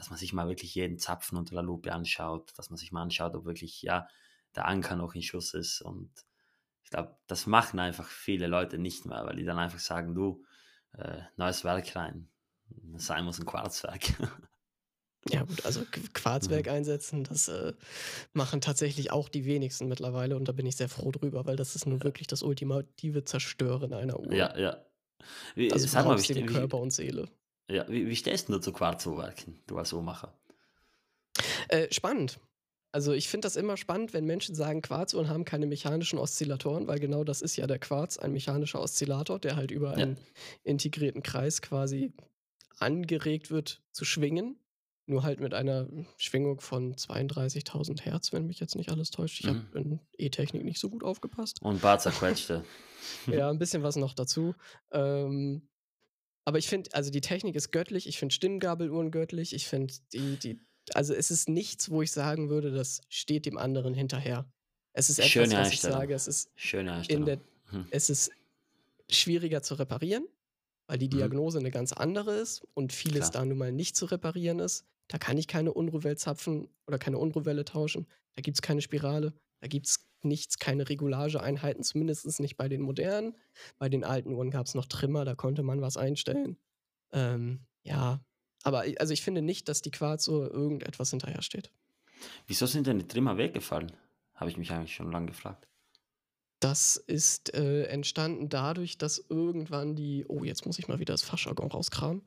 [0.01, 3.03] dass man sich mal wirklich jeden Zapfen unter der Lupe anschaut, dass man sich mal
[3.03, 4.09] anschaut, ob wirklich ja
[4.57, 5.82] der Anker noch in Schuss ist.
[5.82, 6.11] Und
[6.82, 10.42] ich glaube, das machen einfach viele Leute nicht mehr, weil die dann einfach sagen, du,
[10.94, 12.30] äh, neues Werk rein.
[12.96, 14.14] Sein muss ein Quarzwerk.
[15.28, 15.82] Ja, gut, also
[16.14, 16.72] Quarzwerk mhm.
[16.72, 17.74] einsetzen, das äh,
[18.32, 21.76] machen tatsächlich auch die wenigsten mittlerweile und da bin ich sehr froh drüber, weil das
[21.76, 24.32] ist nun wirklich das ultimative Zerstören einer Uhr.
[24.32, 24.82] Ja, ja.
[25.55, 27.28] Wie, also sag mal, wie, Körper und Seele.
[27.71, 30.35] Ja, wie, wie stehst du zu Quarzuhrwerken, du als Uhrmacher?
[31.68, 32.41] Äh, spannend.
[32.93, 36.99] Also ich finde das immer spannend, wenn Menschen sagen, Quarzuhren haben keine mechanischen Oszillatoren, weil
[36.99, 40.03] genau das ist ja der Quarz, ein mechanischer Oszillator, der halt über ja.
[40.03, 40.18] einen
[40.64, 42.12] integrierten Kreis quasi
[42.79, 44.57] angeregt wird zu schwingen.
[45.07, 49.41] Nur halt mit einer Schwingung von 32.000 Hertz, wenn mich jetzt nicht alles täuscht.
[49.41, 49.66] Ich mhm.
[49.66, 51.62] habe in E-Technik nicht so gut aufgepasst.
[51.62, 52.64] Und Bart zerquetschte.
[53.27, 54.55] ja, ein bisschen was noch dazu.
[54.93, 55.62] Ähm,
[56.45, 58.07] aber ich finde, also die Technik ist göttlich.
[58.07, 59.55] Ich finde Stimmgabeluhren göttlich.
[59.55, 60.61] Ich finde die, die,
[60.95, 64.51] also es ist nichts, wo ich sagen würde, das steht dem anderen hinterher.
[64.93, 66.14] Es ist etwas, Schöne was ich sage.
[66.14, 67.86] Es ist Schöne in der, hm.
[67.91, 68.32] es ist
[69.09, 70.26] schwieriger zu reparieren,
[70.86, 71.18] weil die mhm.
[71.18, 71.66] Diagnose mhm.
[71.66, 73.43] eine ganz andere ist und vieles Klar.
[73.43, 74.84] da nun mal nicht zu reparieren ist.
[75.09, 78.07] Da kann ich keine Unruhwelle zapfen oder keine Unruhwelle tauschen.
[78.36, 79.32] Da gibt es keine Spirale.
[79.61, 83.36] Da gibt es nichts, keine Regulageeinheiten, zumindest nicht bei den modernen.
[83.78, 86.56] Bei den alten Uhren gab es noch Trimmer, da konnte man was einstellen.
[87.12, 88.20] Ähm, ja,
[88.62, 91.70] aber also ich finde nicht, dass die Quarzuhr irgendetwas hinterher steht.
[92.46, 93.92] Wieso sind denn die Trimmer weggefallen?
[94.34, 95.66] Habe ich mich eigentlich schon lange gefragt.
[96.61, 101.22] Das ist äh, entstanden dadurch, dass irgendwann die, oh, jetzt muss ich mal wieder das
[101.22, 102.22] Fachjargon rauskramen,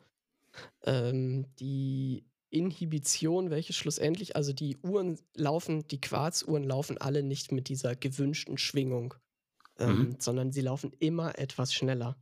[0.86, 7.68] ähm, die Inhibition, welche schlussendlich, also die Uhren laufen, die Quarzuhren laufen alle nicht mit
[7.68, 9.16] dieser gewünschten Schwingung,
[9.80, 10.16] ähm, mhm.
[10.20, 12.22] sondern sie laufen immer etwas schneller.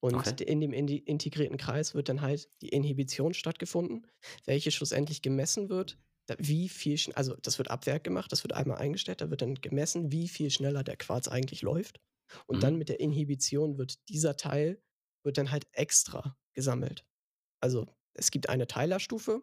[0.00, 0.44] Und okay.
[0.44, 4.06] in dem integrierten Kreis wird dann halt die Inhibition stattgefunden,
[4.46, 5.98] welche schlussendlich gemessen wird,
[6.38, 9.56] wie viel, also das wird ab Werk gemacht, das wird einmal eingestellt, da wird dann
[9.56, 12.00] gemessen, wie viel schneller der Quarz eigentlich läuft.
[12.46, 12.60] Und mhm.
[12.60, 14.80] dann mit der Inhibition wird dieser Teil,
[15.22, 17.04] wird dann halt extra gesammelt.
[17.60, 19.42] Also es gibt eine Teilerstufe,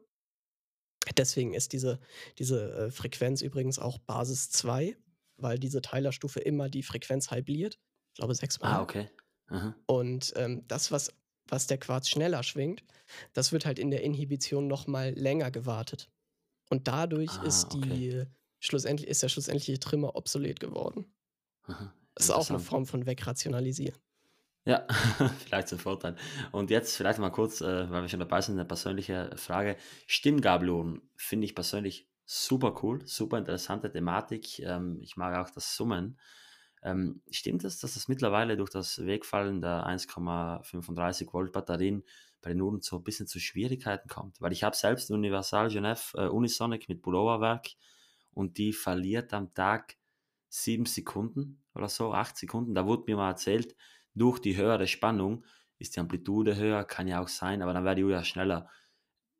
[1.15, 1.99] deswegen ist diese,
[2.37, 4.97] diese äh, Frequenz übrigens auch Basis 2,
[5.37, 7.79] weil diese Teilerstufe immer die Frequenz halbiert.
[8.13, 8.73] Ich glaube sechsmal.
[8.73, 9.09] Ah, okay.
[9.47, 9.75] Aha.
[9.85, 11.13] Und ähm, das, was,
[11.47, 12.83] was der Quarz schneller schwingt,
[13.33, 16.09] das wird halt in der Inhibition nochmal länger gewartet.
[16.69, 18.25] Und dadurch ah, ist die okay.
[18.59, 21.05] schlussendlich ist der schlussendliche Trimmer obsolet geworden.
[21.63, 23.97] Aha, das ist auch eine Form von Wegrationalisieren.
[24.67, 24.85] Ja,
[25.45, 26.17] vielleicht zum Vorteil.
[26.51, 29.77] Und jetzt vielleicht mal kurz, äh, weil wir schon dabei sind, eine persönliche Frage.
[30.07, 34.59] Stimmgabelonen finde ich persönlich super cool, super interessante Thematik.
[34.59, 36.19] Ähm, ich mag auch das Summen.
[36.83, 42.03] Ähm, stimmt es, dass das mittlerweile durch das Wegfallen der 1,35 Volt Batterien
[42.41, 44.41] bei den Uhren so ein bisschen zu Schwierigkeiten kommt?
[44.41, 47.69] Weil ich habe selbst Universal Genève äh, Unisonic mit Pulloverwerk
[48.33, 49.95] und die verliert am Tag
[50.49, 52.75] sieben Sekunden oder so, acht Sekunden.
[52.75, 53.73] Da wurde mir mal erzählt,
[54.17, 55.45] durch die höhere Spannung
[55.79, 58.69] ist die Amplitude höher, kann ja auch sein, aber dann wäre die Uhr ja schneller.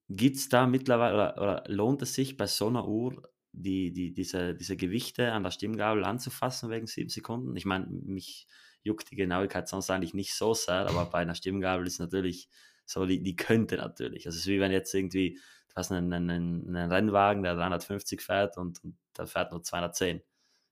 [0.09, 4.13] Gibt es da mittlerweile oder, oder, lohnt es sich bei so einer Uhr, die, die,
[4.13, 7.55] diese, diese Gewichte an der Stimmgabel anzufassen wegen sieben Sekunden?
[7.55, 8.47] Ich meine, mich
[8.83, 12.49] juckt die Genauigkeit sonst eigentlich nicht so sehr, aber bei einer Stimmgabel ist natürlich
[12.85, 14.25] so, die, die könnte natürlich.
[14.27, 18.21] Also es ist wie wenn jetzt irgendwie, du hast einen, einen, einen Rennwagen, der 350
[18.21, 20.21] fährt und, und der fährt nur 210.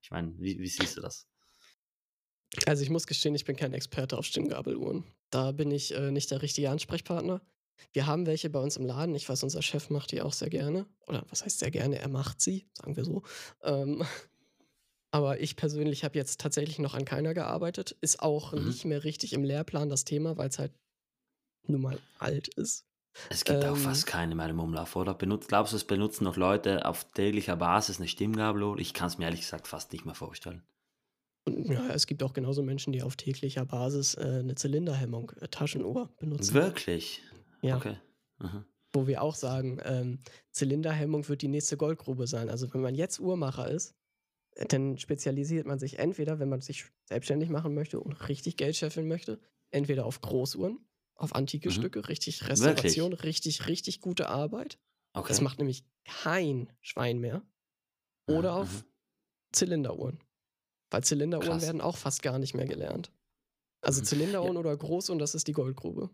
[0.01, 1.27] Ich meine, wie, wie siehst du das?
[2.67, 5.03] Also ich muss gestehen, ich bin kein Experte auf Stimmgabeluhren.
[5.29, 7.41] Da bin ich äh, nicht der richtige Ansprechpartner.
[7.93, 9.15] Wir haben welche bei uns im Laden.
[9.15, 10.85] Ich weiß, unser Chef macht die auch sehr gerne.
[11.07, 11.99] Oder was heißt sehr gerne?
[11.99, 13.23] Er macht sie, sagen wir so.
[13.63, 14.03] Ähm,
[15.11, 17.95] aber ich persönlich habe jetzt tatsächlich noch an keiner gearbeitet.
[18.01, 18.67] Ist auch mhm.
[18.67, 20.73] nicht mehr richtig im Lehrplan das Thema, weil es halt
[21.67, 22.85] nun mal alt ist.
[23.29, 25.13] Es gibt ähm, auch fast keine mehr im Umlauf, oder?
[25.13, 28.79] Benutzt, glaubst du, es benutzen noch Leute auf täglicher Basis eine Stimmgabel?
[28.79, 30.63] Ich kann es mir ehrlich gesagt fast nicht mehr vorstellen.
[31.45, 35.47] Und ja, es gibt auch genauso Menschen, die auf täglicher Basis äh, eine Zylinderhemmung, äh,
[35.47, 36.55] Taschenuhr benutzen.
[36.55, 37.21] Wirklich?
[37.61, 37.77] Ja.
[37.77, 37.97] Okay.
[38.39, 38.65] Mhm.
[38.93, 40.19] Wo wir auch sagen, ähm,
[40.51, 42.49] Zylinderhemmung wird die nächste Goldgrube sein.
[42.49, 43.95] Also wenn man jetzt Uhrmacher ist,
[44.55, 48.75] äh, dann spezialisiert man sich entweder, wenn man sich selbstständig machen möchte und richtig Geld
[48.75, 49.39] scheffeln möchte,
[49.69, 50.79] entweder auf Großuhren,
[51.15, 51.73] auf antike mhm.
[51.73, 53.29] Stücke, richtig Restauration, Wirklich?
[53.29, 54.79] richtig, richtig gute Arbeit.
[55.13, 55.27] Okay.
[55.27, 57.43] Das macht nämlich kein Schwein mehr.
[58.27, 58.61] Oder mhm.
[58.61, 58.85] auf
[59.51, 60.19] Zylinderuhren.
[60.89, 61.63] Weil Zylinderuhren Krass.
[61.63, 63.11] werden auch fast gar nicht mehr gelernt.
[63.81, 64.05] Also mhm.
[64.05, 64.59] Zylinderuhren ja.
[64.59, 66.09] oder groß und das ist die Goldgrube.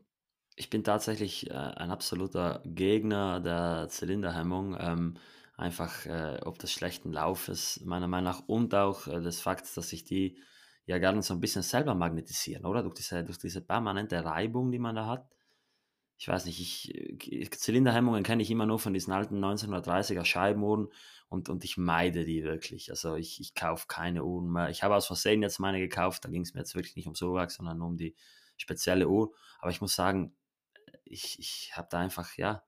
[0.56, 4.78] Ich bin tatsächlich äh, ein absoluter Gegner der Zylinderhemmung.
[4.80, 5.18] Ähm,
[5.62, 9.90] einfach äh, ob des schlechten Laufes, meiner Meinung nach, und auch äh, des Fakts, dass
[9.90, 10.38] sich die
[10.86, 12.82] ja gerne so ein bisschen selber magnetisieren, oder?
[12.82, 15.30] Durch diese, durch diese permanente Reibung, die man da hat.
[16.22, 20.90] Ich weiß nicht, ich, Zylinderhemmungen kenne ich immer nur von diesen alten 1930er Scheibenuhren
[21.30, 22.92] und, und ich meide die wirklich.
[22.92, 24.70] Also ich, ich kaufe keine Uhren mehr.
[24.70, 27.16] Ich habe aus Versehen jetzt meine gekauft, da ging es mir jetzt wirklich nicht um
[27.16, 28.14] Sowax, sondern nur um die
[28.56, 29.34] spezielle Uhr.
[29.62, 30.36] Aber ich muss sagen,
[31.06, 32.62] ich, ich habe da einfach, ja,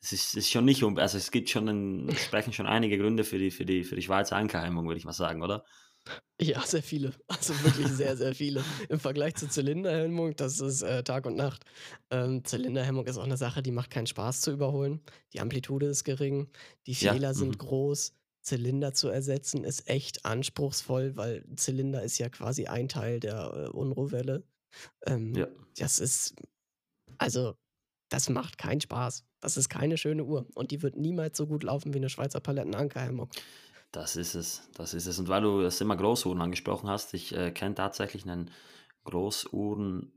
[0.00, 2.96] es ist, ist schon nicht um, also es gibt schon, einen, es sprechen schon einige
[2.96, 5.66] Gründe für die, für die, für die Schweizer Ankerhemmung, würde ich mal sagen, oder?
[6.40, 7.12] Ja, sehr viele.
[7.28, 8.62] Also wirklich sehr, sehr viele.
[8.88, 11.64] Im Vergleich zur Zylinderhemmung, das ist äh, Tag und Nacht.
[12.10, 15.00] Ähm, Zylinderhemmung ist auch eine Sache, die macht keinen Spaß zu überholen.
[15.32, 16.48] Die Amplitude ist gering,
[16.86, 17.58] die Fehler ja, sind mhm.
[17.58, 18.12] groß.
[18.42, 23.68] Zylinder zu ersetzen ist echt anspruchsvoll, weil Zylinder ist ja quasi ein Teil der äh,
[23.70, 24.44] Unruhwelle.
[25.06, 25.48] Ähm, ja.
[25.78, 26.34] Das ist,
[27.18, 27.56] also,
[28.08, 29.24] das macht keinen Spaß.
[29.40, 30.46] Das ist keine schöne Uhr.
[30.54, 33.30] Und die wird niemals so gut laufen wie eine Schweizer Palettenankerhemmung.
[33.96, 35.18] Das ist es, das ist es.
[35.18, 38.50] Und weil du das immer Großuhren angesprochen hast, ich äh, kenne tatsächlich einen
[39.04, 40.12] Großuhren,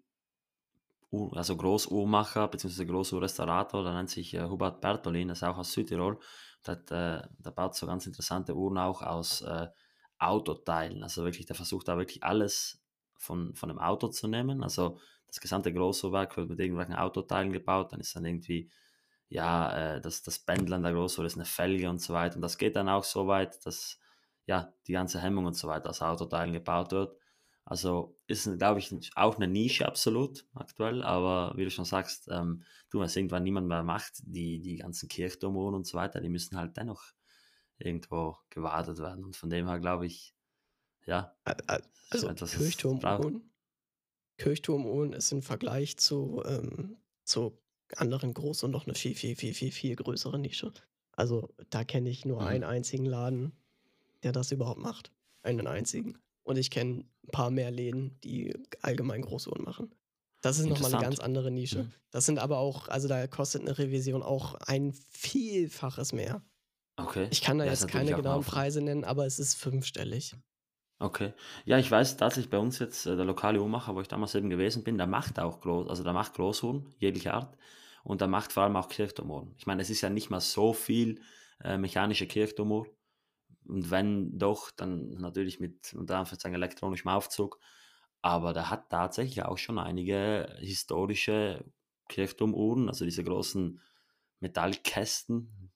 [1.31, 2.83] also Großuhrmacher bzw.
[2.83, 6.19] Großuhrrestaurator, der nennt sich äh, Hubert Bertolin, das ist auch aus Südtirol.
[6.67, 9.67] Der, äh, der baut so ganz interessante Uhren auch aus äh,
[10.17, 11.01] Autoteilen.
[11.01, 12.83] Also wirklich, der versucht da wirklich alles
[13.15, 14.61] von, von einem Auto zu nehmen.
[14.61, 18.69] Also das gesamte Großuhrwerk wird mit irgendwelchen Autoteilen gebaut, dann ist dann irgendwie
[19.29, 22.35] ja, äh, das, das Bändeln der Großuhr ist eine Felge und so weiter.
[22.35, 23.99] Und das geht dann auch so weit, dass
[24.45, 27.15] ja die ganze Hemmung und so weiter aus Autoteilen gebaut wird.
[27.63, 32.63] Also ist, glaube ich, auch eine Nische absolut aktuell, aber wie du schon sagst, ähm,
[32.89, 36.57] du, was irgendwann niemand mehr macht, die, die ganzen Kirchturmuhren und so weiter, die müssen
[36.57, 37.03] halt dennoch
[37.77, 39.23] irgendwo gewartet werden.
[39.23, 40.33] Und von dem her glaube ich,
[41.05, 41.35] ja.
[42.09, 43.53] Also etwas, Kirchturmuhren,
[44.37, 47.61] Kirchturmuhren ist im Vergleich zu, ähm, zu
[47.97, 50.71] anderen groß und noch eine viel, viel, viel, viel, viel größere Nische.
[51.13, 52.47] Also da kenne ich nur mhm.
[52.47, 53.51] einen einzigen Laden,
[54.23, 55.11] der das überhaupt macht.
[55.41, 56.17] Einen einzigen.
[56.43, 59.91] Und ich kenne ein paar mehr Läden, die allgemein Großuhren machen.
[60.41, 61.83] Das ist nochmal eine ganz andere Nische.
[61.83, 61.93] Mhm.
[62.11, 66.41] Das sind aber auch, also da kostet eine Revision auch ein Vielfaches mehr.
[66.95, 67.27] Okay.
[67.31, 70.35] Ich kann da ja, jetzt keine genauen Preise nennen, aber es ist fünfstellig.
[70.99, 71.33] Okay.
[71.65, 74.49] Ja, ich weiß tatsächlich bei uns jetzt, äh, der lokale Uhrmacher, wo ich damals eben
[74.49, 77.57] gewesen bin, der macht auch groß, also der macht Großuhren, jegliche Art.
[78.03, 79.53] Und der macht vor allem auch Kirchturmuhren.
[79.57, 81.21] Ich meine, es ist ja nicht mal so viel
[81.63, 82.87] äh, mechanische Kirchturmuhr.
[83.67, 87.59] Und wenn doch, dann natürlich mit unter Anführungszeichen elektronischem Aufzug.
[88.21, 91.65] Aber der hat tatsächlich auch schon einige historische
[92.09, 93.79] Kirchturmuhren, also diese großen
[94.39, 95.71] Metallkästen,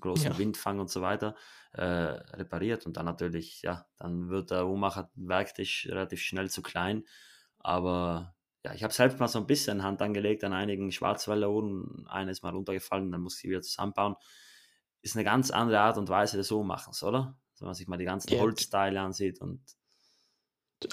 [0.00, 0.38] großen ja.
[0.38, 1.34] Windfang und so weiter,
[1.72, 2.86] äh, repariert.
[2.86, 7.04] Und dann natürlich, ja, dann wird der Uhrmacher Werktisch relativ schnell zu klein.
[7.58, 12.06] Aber ja, ich habe selbst mal so ein bisschen Hand angelegt an einigen Schwarzwälder-Uhren.
[12.08, 14.16] Eine ist mal runtergefallen, dann muss ich wieder zusammenbauen
[15.02, 17.36] ist eine ganz andere Art und Weise des Uhrmachens, oder?
[17.58, 18.40] Wenn man sich mal die ganzen ja.
[18.40, 19.60] Holzteile ansieht und.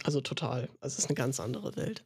[0.03, 0.69] Also total.
[0.81, 2.05] Also es ist eine ganz andere Welt.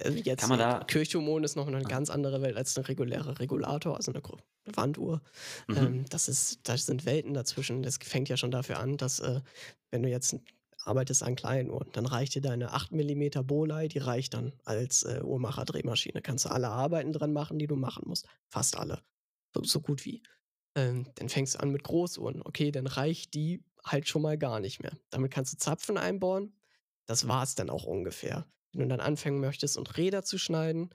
[0.00, 1.80] Also jetzt Kann man da, Kirchturmon ist noch eine ah.
[1.80, 4.22] ganz andere Welt als eine reguläre Regulator, also eine
[4.66, 5.22] Wanduhr.
[5.66, 5.76] Mhm.
[5.76, 7.82] Ähm, das ist, da sind Welten dazwischen.
[7.82, 9.40] Das fängt ja schon dafür an, dass äh,
[9.90, 10.36] wenn du jetzt
[10.86, 15.02] arbeitest an kleinen Uhren, dann reicht dir deine 8 mm Bolei, die reicht dann als
[15.02, 16.22] äh, Uhrmacher-Drehmaschine.
[16.22, 18.26] Kannst du alle Arbeiten dran machen, die du machen musst.
[18.48, 19.02] Fast alle.
[19.54, 20.22] So, so gut wie.
[20.74, 22.42] Ähm, dann fängst du an mit Großuhren.
[22.42, 24.96] Okay, dann reicht die halt schon mal gar nicht mehr.
[25.10, 26.54] Damit kannst du Zapfen einbauen.
[27.06, 28.46] Das war es dann auch ungefähr.
[28.76, 30.90] Wenn du dann anfangen möchtest und Räder zu schneiden,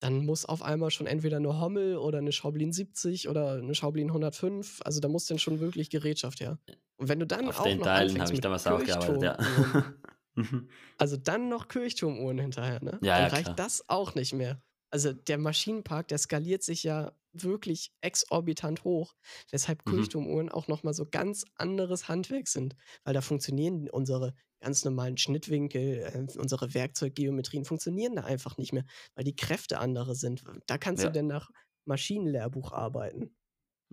[0.00, 4.08] dann muss auf einmal schon entweder eine Hommel oder eine Schaublin 70 oder eine Schaublin
[4.08, 4.80] 105.
[4.84, 6.58] Also da muss dann schon wirklich Gerätschaft her.
[6.96, 9.38] Und wenn du dann Auf auch den noch Teilen habe ich damals auch gearbeitet, ja.
[10.34, 10.70] Mhm.
[10.96, 12.92] also dann noch Kirchturmuhren hinterher, ne?
[13.02, 13.56] Ja, dann ja, reicht klar.
[13.56, 14.62] das auch nicht mehr.
[14.90, 19.14] Also der Maschinenpark, der skaliert sich ja wirklich exorbitant hoch,
[19.50, 19.92] weshalb mhm.
[19.92, 25.98] Kirchturmuhren auch nochmal so ganz anderes Handwerk sind, weil da funktionieren unsere ganz normalen Schnittwinkel,
[25.98, 30.44] äh, unsere Werkzeuggeometrien funktionieren da einfach nicht mehr, weil die Kräfte andere sind.
[30.66, 31.08] Da kannst ja.
[31.08, 31.50] du denn nach
[31.84, 33.34] Maschinenlehrbuch arbeiten.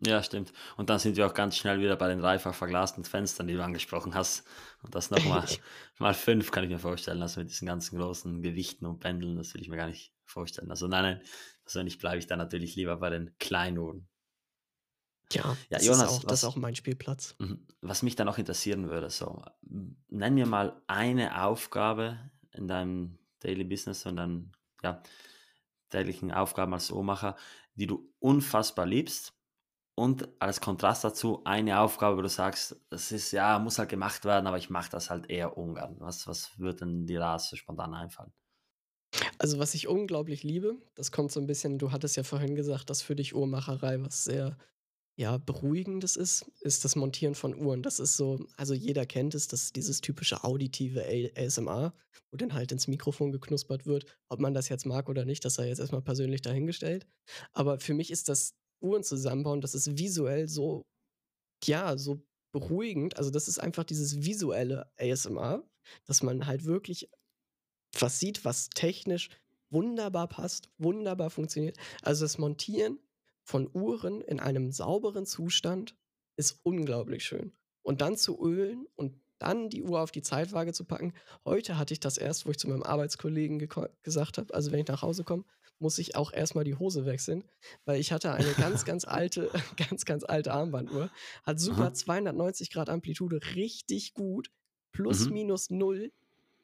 [0.06, 0.54] Ja, stimmt.
[0.78, 3.64] Und dann sind wir auch ganz schnell wieder bei den dreifach verglasten Fenstern, die du
[3.64, 4.48] angesprochen hast.
[4.82, 5.46] Und das nochmal
[6.00, 7.22] mal fünf, kann ich mir vorstellen.
[7.22, 10.70] Also mit diesen ganzen großen Gewichten und Pendeln, das will ich mir gar nicht vorstellen.
[10.70, 11.22] Also nein, nein,
[11.64, 14.08] persönlich bleibe ich da natürlich lieber bei den Kleinuhren.
[15.32, 17.36] Ja, ja das, Jonas, ist auch, was, das ist auch mein Spielplatz.
[17.40, 17.68] Mhm.
[17.82, 23.64] Was mich dann noch interessieren würde, so, nenn mir mal eine Aufgabe in deinem Daily
[23.64, 24.52] Business und dann,
[24.84, 25.02] ja,
[25.90, 27.36] täglichen Aufgaben als Uhrmacher,
[27.76, 29.34] die du unfassbar liebst
[29.96, 34.24] und als Kontrast dazu eine Aufgabe, wo du sagst, das ist ja, muss halt gemacht
[34.26, 35.96] werden, aber ich mache das halt eher ungern.
[36.00, 38.32] Was, was würde denn dir da so spontan einfallen?
[39.42, 42.90] Also, was ich unglaublich liebe, das kommt so ein bisschen, du hattest ja vorhin gesagt,
[42.90, 44.58] dass für dich Uhrmacherei was sehr
[45.20, 47.84] ja, beruhigendes ist, ist das Montieren von Uhren.
[47.84, 51.04] Das ist so, also jeder kennt es, das ist dieses typische auditive
[51.36, 51.94] ASMR,
[52.32, 54.06] wo dann halt ins Mikrofon geknuspert wird.
[54.30, 57.06] Ob man das jetzt mag oder nicht, das sei jetzt erstmal persönlich dahingestellt.
[57.52, 60.86] Aber für mich ist das Uhren zusammenbauen, das ist visuell so,
[61.66, 62.24] ja, so
[62.54, 63.18] beruhigend.
[63.18, 65.68] Also das ist einfach dieses visuelle ASMR,
[66.06, 67.10] dass man halt wirklich
[67.98, 69.30] was sieht, was technisch
[69.70, 71.78] wunderbar passt, wunderbar funktioniert.
[72.02, 73.00] Also das Montieren
[73.44, 75.96] von Uhren in einem sauberen Zustand
[76.36, 77.52] ist unglaublich schön.
[77.82, 81.14] Und dann zu ölen und dann die Uhr auf die Zeitwaage zu packen.
[81.46, 83.58] Heute hatte ich das erst, wo ich zu meinem Arbeitskollegen
[84.04, 85.46] gesagt habe, also wenn ich nach Hause komme,
[85.80, 87.46] muss ich auch erstmal die Hose wechseln,
[87.86, 89.50] weil ich hatte eine ganz, ganz alte,
[89.90, 91.10] ganz, ganz alte Armbanduhr.
[91.44, 91.94] Hat super Aha.
[91.94, 94.52] 290 Grad Amplitude, richtig gut.
[94.92, 95.34] Plus, mhm.
[95.34, 96.12] minus null.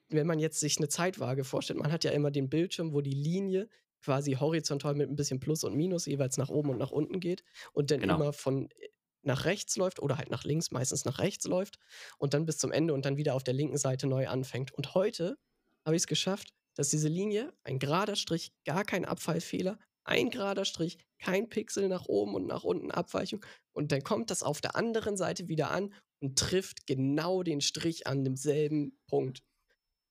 [0.09, 3.11] Wenn man jetzt sich eine Zeitwaage vorstellt, man hat ja immer den Bildschirm, wo die
[3.11, 3.67] Linie
[4.03, 7.43] quasi horizontal mit ein bisschen Plus und Minus jeweils nach oben und nach unten geht
[7.73, 8.15] und dann genau.
[8.15, 8.89] immer von äh,
[9.23, 11.79] nach rechts läuft oder halt nach links, meistens nach rechts läuft
[12.19, 14.71] und dann bis zum Ende und dann wieder auf der linken Seite neu anfängt.
[14.71, 15.37] Und heute
[15.83, 20.65] habe ich es geschafft, dass diese Linie, ein gerader Strich, gar kein Abfallfehler, ein gerader
[20.65, 23.43] Strich, kein Pixel nach oben und nach unten Abweichung.
[23.73, 28.05] Und dann kommt das auf der anderen Seite wieder an und trifft genau den Strich
[28.05, 29.41] an demselben Punkt.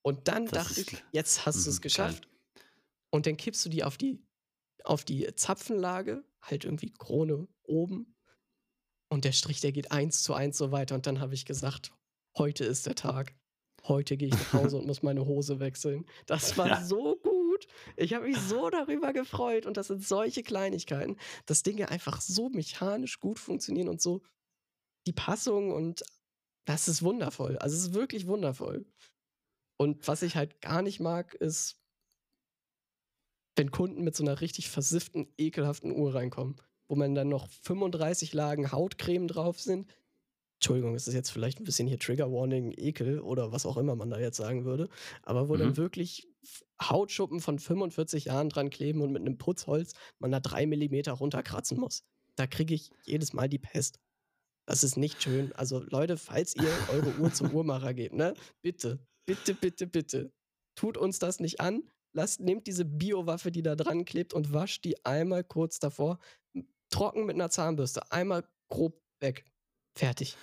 [0.04, 2.28] Und dann das dachte ich, jetzt hast du es mhm, geschafft.
[2.28, 2.64] Geil.
[3.10, 4.22] Und dann kippst du die auf die,
[4.84, 8.14] auf die Zapfenlage, halt irgendwie Krone oben.
[9.08, 10.94] Und der Strich, der geht eins zu eins so weiter.
[10.94, 11.92] Und dann habe ich gesagt,
[12.36, 13.34] heute ist der Tag.
[13.86, 16.04] Heute gehe ich nach Hause und muss meine Hose wechseln.
[16.26, 16.84] Das war Ja.
[16.84, 17.66] so gut.
[17.96, 22.48] Ich habe mich so darüber gefreut und das sind solche Kleinigkeiten, dass Dinge einfach so
[22.50, 24.22] mechanisch gut funktionieren und so
[25.06, 26.02] die Passung und
[26.66, 27.58] das ist wundervoll.
[27.58, 28.86] Also, es ist wirklich wundervoll.
[29.84, 31.78] Und was ich halt gar nicht mag, ist
[33.56, 36.56] wenn Kunden mit so einer richtig versifften, ekelhaften Uhr reinkommen,
[36.88, 39.86] wo man dann noch 35 Lagen Hautcreme drauf sind.
[40.60, 43.96] Entschuldigung, es ist jetzt vielleicht ein bisschen hier Trigger Warning, Ekel oder was auch immer
[43.96, 44.88] man da jetzt sagen würde,
[45.22, 45.76] aber wo dann Mhm.
[45.76, 50.66] wirklich F Hautschuppen von 45 Jahren dran kleben und mit 'nem Putzholz man da 3
[50.66, 52.04] Millimeter runterkratzen muss.
[52.36, 54.00] Da kriege ich jedes Mal die Pest.
[54.66, 55.52] Das ist nicht schön.
[55.54, 60.32] Also, Leute, falls ihr eure Uhr zum Uhrmacher gebt, ne, bitte, bitte, bitte, bitte,
[60.74, 61.90] tut uns das nicht an.
[62.12, 66.18] Lasst nehmt diese Biowaffe, die da dran klebt und wascht die einmal kurz davor
[66.90, 69.44] trocken mit 'ner Zahnbürste, einmal grob weg.
[69.96, 70.38] Fertig.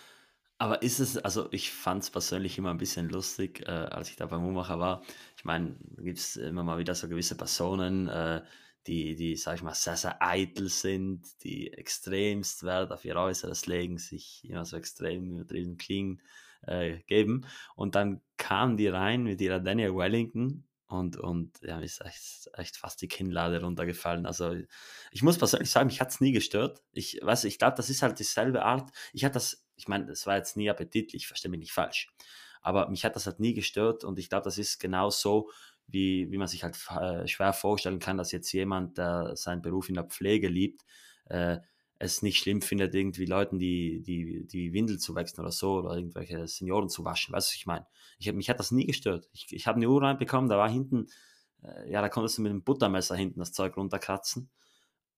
[0.59, 4.15] Aber ist es also, ich fand es persönlich immer ein bisschen lustig, äh, als ich
[4.15, 5.03] da beim Uhrmacher war.
[5.35, 8.43] Ich meine, gibt es immer mal wieder so gewisse Personen, äh,
[8.87, 13.65] die die, sage ich mal, sehr, sehr eitel sind, die extremst Wert auf ihr Äußeres
[13.65, 16.21] legen, sich immer so extrem übertrieben clean,
[16.63, 17.45] äh, geben.
[17.75, 22.49] Und dann kamen die rein mit ihrer Daniel Wellington und und ja, mir ist echt
[22.53, 24.25] echt fast die Kinnlade runtergefallen.
[24.25, 24.55] Also,
[25.11, 26.81] ich muss persönlich sagen, mich hat's nie gestört.
[26.91, 30.27] Ich weiß ich glaube, das ist halt dieselbe Art ich hatte das ich meine, das
[30.27, 32.13] war jetzt nie appetitlich, verstehe mich nicht falsch.
[32.61, 35.49] Aber mich hat das halt nie gestört und ich glaube, das ist genau so,
[35.87, 39.89] wie wie man sich halt äh, schwer vorstellen kann, dass jetzt jemand, der seinen Beruf
[39.89, 40.83] in der Pflege liebt,
[41.25, 41.59] äh,
[42.01, 45.95] es nicht schlimm findet, irgendwie Leuten die die die Windel zu wechseln oder so oder
[45.95, 47.33] irgendwelche Senioren zu waschen.
[47.33, 47.87] Weißt du, was ich meine?
[48.19, 49.29] Ich mich hat das nie gestört.
[49.33, 51.07] Ich ich habe 'ne Uhr reinbekommen, da war hinten
[51.63, 54.49] äh, ja, da konntest du mit 'nem Buttermesser hinten das Zeug runterkratzen.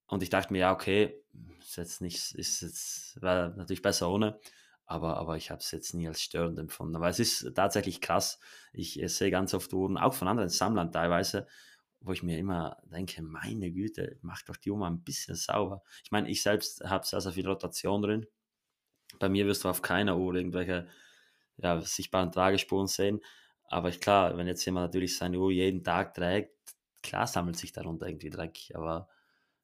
[0.08, 1.24] Und ich dachte mir: „Ja, okay,
[1.62, 4.40] ist jetzt nicht ist jetzt wäre natürlich besser ohne.“
[4.86, 6.96] Aber aber ich habe es jetzt nie als störend empfunden.
[6.98, 8.40] Aber es ist tatsächlich krass.
[8.74, 11.48] Ich, äh, sehe ganz oft Uhren, auch von anderen Sammlern teilweise,
[12.04, 15.84] wo ich mir immer denke: „Meine Güte, mach doch die Uhr mal 'n bisschen sauber.“
[16.04, 18.28] Ich meine, ich selbst habe sehr, sehr viel Rotation drin.
[19.20, 20.88] Bei mir wirst du auf keiner Uhr irgendwelche,
[21.58, 23.22] ja, sichtbaren Tragespuren sehen.
[23.66, 26.54] Aber ich klar, wenn jetzt jemand natürlich seine Uhr jeden Tag trägt,
[27.04, 28.72] klar sammelt sich darunter irgendwie Dreck.
[28.76, 29.10] Aber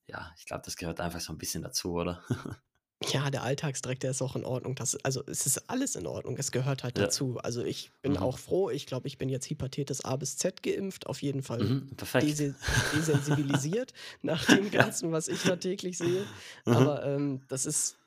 [0.08, 2.24] ja, ich glaube, das gehört einfach so ein bisschen dazu, oder?
[3.08, 4.76] Ja, der Alltagsdreck, der ist auch in Ordnung.
[4.76, 6.36] Das also, es ist alles in Ordnung.
[6.38, 7.10] Es gehört halt Ja.
[7.10, 7.38] dazu.
[7.38, 8.18] Also, ich bin Mhm.
[8.18, 8.70] auch froh.
[8.70, 11.89] Ich glaube, ich bin jetzt Hepatitis A bis Z geimpft, auf jeden Fall Mhm,
[12.20, 12.56] dese
[12.91, 14.89] desensibilisiert nach dem Ja.
[14.89, 16.28] Ganzen, was ich da täglich sehe.
[16.66, 16.89] Mhm.
[16.89, 18.00] Aber, ähm, das ist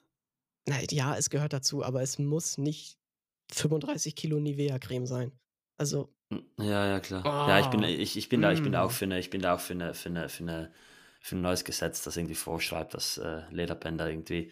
[0.68, 2.98] na ja, es gehört dazu, aber es muss nicht
[3.52, 5.32] 35 Kilo Nivea-Creme sein.
[5.78, 7.30] Also Hm, ja, ja, klar.
[7.44, 8.92] Ja, ich bin Oh, ich ich bin da ich bin da auch mm.
[8.92, 10.72] für 'ne ich bin da auch für 'ne für 'ne für 'ne
[11.20, 14.50] für 'n neues Gesetz, das irgendwie vorschreibt, dass, äh, Lederbänder irgendwie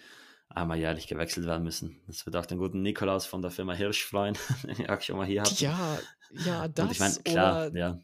[0.51, 2.01] einmal jährlich gewechselt werden müssen.
[2.07, 4.37] Das wird auch den guten Nikolaus von der Firma Hirsch freuen,
[4.79, 5.55] den auch schon mal hier hatten.
[5.59, 5.99] Ja,
[6.45, 7.99] ja, Und ich meine, das klar, ja.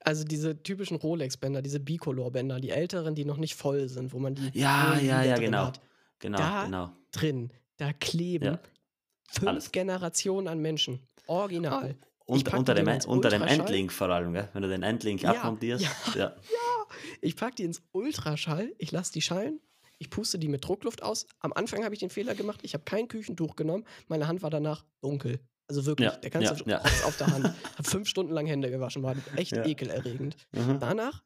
[0.00, 4.34] also, diese typischen Rolex-Bänder, diese Bicolor-Bänder, die älteren, die noch nicht voll sind, wo man
[4.34, 5.66] die Ja, ja, Uhrliege ja, drin genau.
[5.66, 5.80] hat.
[6.20, 6.92] Genau, Da genau.
[7.10, 8.58] drin, da kleben Ja,
[9.30, 9.72] 5 alles.
[9.72, 11.00] Generationen an Menschen.
[11.26, 11.96] Original.
[12.26, 13.42] Ich Unter packe unter dem unter dem.
[13.42, 14.48] Endlink vor allem, gell?
[14.52, 16.20] Wenn du den Endlink Ja, abmontierst, ja, ja.
[16.36, 16.86] ja.
[17.20, 19.60] Ich packe die ins Ultraschall, ich lasse die schallen,
[20.02, 21.26] ich puste die mit Druckluft aus.
[21.38, 24.50] Am Anfang habe ich den Fehler gemacht, ich habe kein Küchentuch genommen, meine Hand war
[24.50, 25.38] danach dunkel.
[25.68, 27.04] Also wirklich, Ja, der ganze ja, ja.
[27.04, 27.46] Auf der Hand.
[27.46, 29.64] Habe 5 Stunden lang Hände gewaschen, war echt Ja.
[29.64, 30.36] ekelerregend.
[30.50, 30.80] Mhm.
[30.80, 31.22] Danach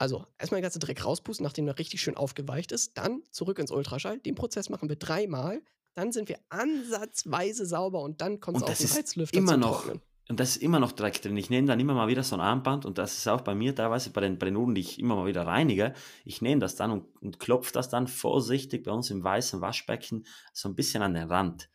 [0.00, 3.58] also, erst mal den ganzen Dreck rauspusten, nachdem der richtig schön aufgeweicht ist, dann zurück
[3.58, 4.18] ins Ultraschall.
[4.20, 5.60] Den Prozess machen wir dreimal,
[5.94, 9.82] dann sind wir ansatzweise sauber und dann kommt's Und auf den Heizlüfter immer zum noch
[9.82, 10.02] Trocknen.
[10.28, 11.36] Und das ist immer noch Dreck drin.
[11.36, 13.74] Ich nehme dann immer mal wieder so 'n Armband und das ist auch bei mir
[13.74, 15.94] teilweise bei den bei den Uhren, die ich immer mal wieder reinige.
[16.24, 20.26] Ich nehme das dann und und klopfe das dann vorsichtig bei uns im weißen Waschbecken
[20.52, 21.70] so 'n bisschen an den Rand,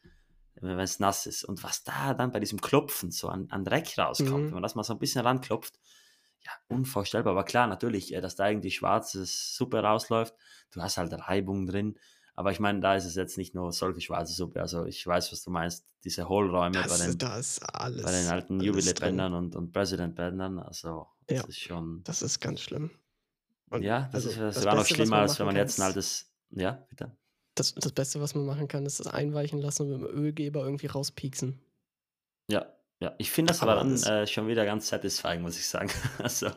[0.55, 1.43] wenn wenn's nass ist.
[1.45, 4.57] Und was da dann bei diesem Klopfen so an an Dreck rauskommt, wenn Mhm.
[4.57, 5.79] man das mal so 'n bisschen ranklopft,
[6.45, 7.31] ja, unvorstellbar.
[7.33, 10.35] Aber klar, natürlich, äh, dass da irgendwie schwarze Suppe rausläuft.
[10.71, 11.99] Du hast halt Reibung drin.
[12.35, 14.61] Aber ich meine, da ist es jetzt nicht nur solche schwarze Suppe.
[14.61, 15.85] Also, ich weiß, was du meinst.
[16.03, 17.59] Diese Hohlräume bei den ist
[18.01, 18.95] bei den alles alten alles.
[18.99, 20.59] Jubilee-Bändern und und President-Bändern.
[20.59, 22.91] Also, das Ja, ist schon das ist ganz schlimm.
[23.69, 25.57] Und Ja, das also, ist das das noch Beste, was schlimmer, als wenn man kann,
[25.57, 27.17] jetzt 'n ist altes ja, bitte?
[27.55, 30.63] das das Beste, was man machen kann, ist das einweichen lassen und mit dem Ölgeber
[30.63, 31.59] irgendwie rauspieksen.
[32.47, 32.73] Ja,
[33.03, 33.15] ja.
[33.17, 35.89] Ich finde das aber Aber dann, äh, schon wieder ganz satisfying, muss ich sagen.
[36.19, 36.51] Also,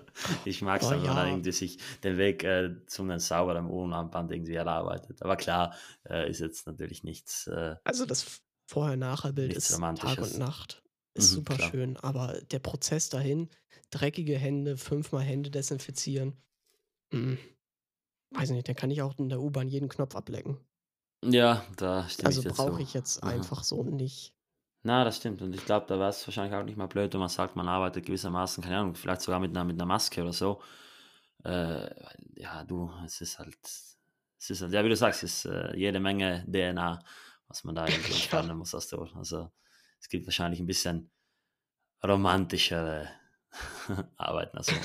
[0.44, 1.28] ich mag's Oh dann, wenn man ja.
[1.28, 5.22] irgendwie sich den Weg, äh, zu 'nem sauberen Uhrenarmband irgendwie erarbeitet.
[5.22, 5.74] Aber klar,
[6.09, 10.36] äh, ist jetzt natürlich nichts, äh Also, das Vorher-Nachher-Bild ist Tag und.
[10.36, 10.82] Nacht.
[11.14, 11.72] Ist Mhm, klar.
[11.72, 13.49] superschön, aber der Prozess dahin,
[13.90, 16.42] dreckige Hände, fünfmal Hände desinfizieren,
[17.12, 17.36] hm,
[18.30, 20.59] weiß nicht, da kann ich auch in der U-Bahn jeden Knopf ablecken.
[21.24, 23.22] Ja, da stimme ich Also, brauche ich jetzt Aha.
[23.24, 24.36] einfach so nicht.
[24.87, 25.43] Na, das stimmt.
[25.43, 27.66] Und ich glaube, da wäre es wahrscheinlich auch nicht mal blöd, wenn man sagt, man
[27.66, 30.62] arbeitet gewissermaßen, keine Ahnung, vielleicht sogar mit einer, mit einer Maske oder so.
[31.45, 31.91] Äh,
[32.37, 35.76] ja, du, es ist halt, es ist halt, ja, wie du sagst, es ist äh,
[35.76, 37.01] jede Menge DNA,
[37.49, 39.51] was man da irgendwie entfernen muss aus der Also
[40.01, 41.11] es gibt wahrscheinlich ein bisschen
[42.05, 43.09] romantischere
[44.16, 44.76] Arbeiten als so.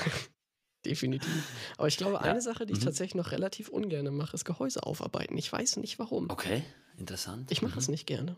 [0.84, 1.32] Definitiv.
[1.78, 2.22] Aber ich glaube, Ja.
[2.22, 2.86] eine Sache, die ich Mhm.
[2.86, 5.38] tatsächlich noch relativ ungern mache, ist Gehäuse aufarbeiten.
[5.38, 6.28] Ich weiß nicht warum.
[6.32, 6.64] Okay,
[6.98, 7.52] interessant.
[7.52, 7.92] Ich mache es Mhm.
[7.92, 8.36] nicht gerne.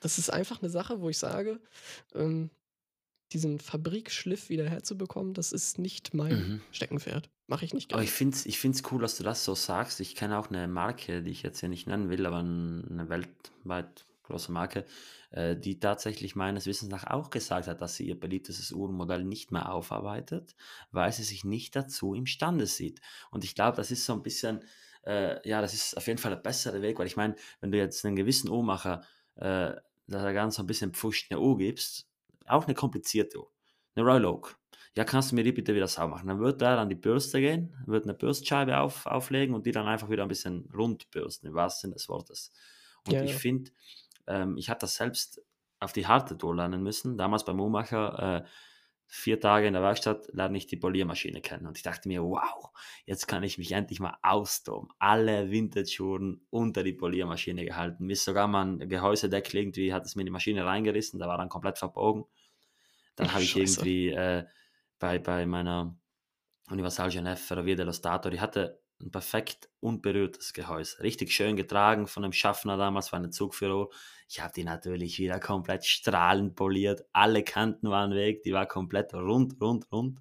[0.00, 1.60] Das ist einfach eine Sache, wo ich sage,
[2.14, 2.50] ähm,
[3.32, 6.60] diesen Fabrikschliff wieder herzubekommen, das ist nicht mein Mhm.
[6.72, 7.30] Steckenpferd.
[7.46, 8.04] Mache ich nicht Aber gerne.
[8.04, 10.00] ich finde es ich find's cool, dass du das so sagst.
[10.00, 14.06] Ich kenne auch eine Marke, die ich jetzt hier nicht nennen will, aber eine weltweit
[14.22, 14.84] große Marke,
[15.30, 19.50] äh, die tatsächlich meines Wissens nach auch gesagt hat, dass sie ihr beliebtestes Uhrenmodell nicht
[19.50, 20.54] mehr aufarbeitet,
[20.92, 23.00] weil sie sich nicht dazu imstande sieht.
[23.32, 24.60] Und ich glaube, das ist so ein bisschen,
[25.04, 27.78] äh, ja, das ist auf jeden Fall der bessere Weg, weil ich meine, wenn du
[27.78, 29.02] jetzt einen gewissen Uhrmacher,
[29.34, 29.72] äh,
[30.10, 32.08] dass er ganz so ein bisschen pfuscht eine Uhr gibst,
[32.46, 33.38] auch eine komplizierte
[33.94, 34.58] eine Royal Oak,
[34.96, 36.28] ja, kannst du mir die bitte wieder sauber machen?
[36.28, 39.86] Dann wird er an die Bürste gehen, wird eine Bürstscheibe auf, auflegen und die dann
[39.86, 42.52] einfach wieder ein bisschen rund bürsten, im wahrsten Sinne des Wortes.
[43.04, 43.36] Und Ja, ich ja.
[43.36, 43.70] finde,
[44.26, 45.42] ähm, ich habe das selbst
[45.78, 47.16] auf die harte Tour lernen müssen.
[47.16, 48.48] Damals beim Uhrmacher, äh,
[49.12, 51.66] vier Tage in der Werkstatt, lerne ich die Poliermaschine kennen.
[51.66, 52.70] Und ich dachte mir, wow,
[53.04, 54.88] jetzt kann ich mich endlich mal austoben.
[55.00, 58.06] Alle Vintage-Uhren unter die Poliermaschine gehalten.
[58.06, 61.26] Mir ist sogar mal ein Gehäusedeckel irgendwie, hat es mir in die Maschine reingerissen, da
[61.26, 62.24] war dann komplett verbogen.
[63.16, 64.44] Dann habe ich irgendwie äh,
[65.00, 65.98] bei, bei meiner
[66.70, 71.02] Universal Genève Ferrovia dello Stato, die hatte ein perfekt unberührtes Gehäuse.
[71.02, 73.88] Richtig schön getragen von einem Schaffner damals, war eine Zugführer.
[74.28, 77.04] Ich habe die natürlich wieder komplett strahlend poliert.
[77.12, 80.20] Alle Kanten waren weg, die war komplett rund, rund, rund.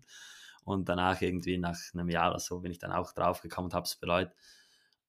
[0.64, 3.74] Und danach irgendwie nach einem Jahr oder so bin ich dann auch drauf gekommen und
[3.74, 4.32] habe es bereut.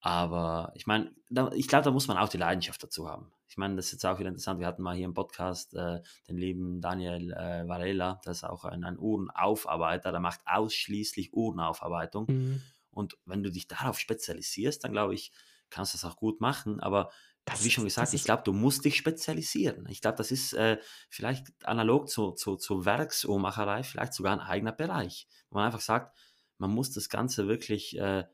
[0.01, 1.13] Aber ich meine,
[1.55, 3.31] ich glaube, da muss man auch die Leidenschaft dazu haben.
[3.47, 4.61] Ich meine, das ist jetzt auch wieder interessant.
[4.61, 8.65] Wir hatten mal hier im Podcast äh, den lieben Daniel äh, Varela, das ist auch
[8.65, 12.27] ein, ein Uhrenaufarbeiter, der macht ausschließlich Uhrenaufarbeitung.
[12.29, 12.63] Mhm.
[12.91, 15.33] Und wenn du dich darauf spezialisierst, dann glaube ich,
[15.71, 16.81] kannst du das auch gut machen.
[16.81, 17.11] Aber
[17.45, 19.87] Das wie schon gesagt, ich glaube, du musst dich spezialisieren.
[19.89, 20.79] Ich glaube, das ist äh,
[21.09, 25.29] vielleicht analog zu, zu, zu Werksuhrmacherei, vielleicht sogar ein eigener Bereich.
[25.49, 26.17] Wo man einfach sagt,
[26.59, 28.25] man muss das Ganze wirklich äh,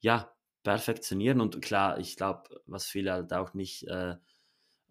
[0.00, 0.32] ja,
[0.64, 1.40] perfektionieren.
[1.40, 4.16] Und klar, ich glaube, was viele halt auch nicht äh,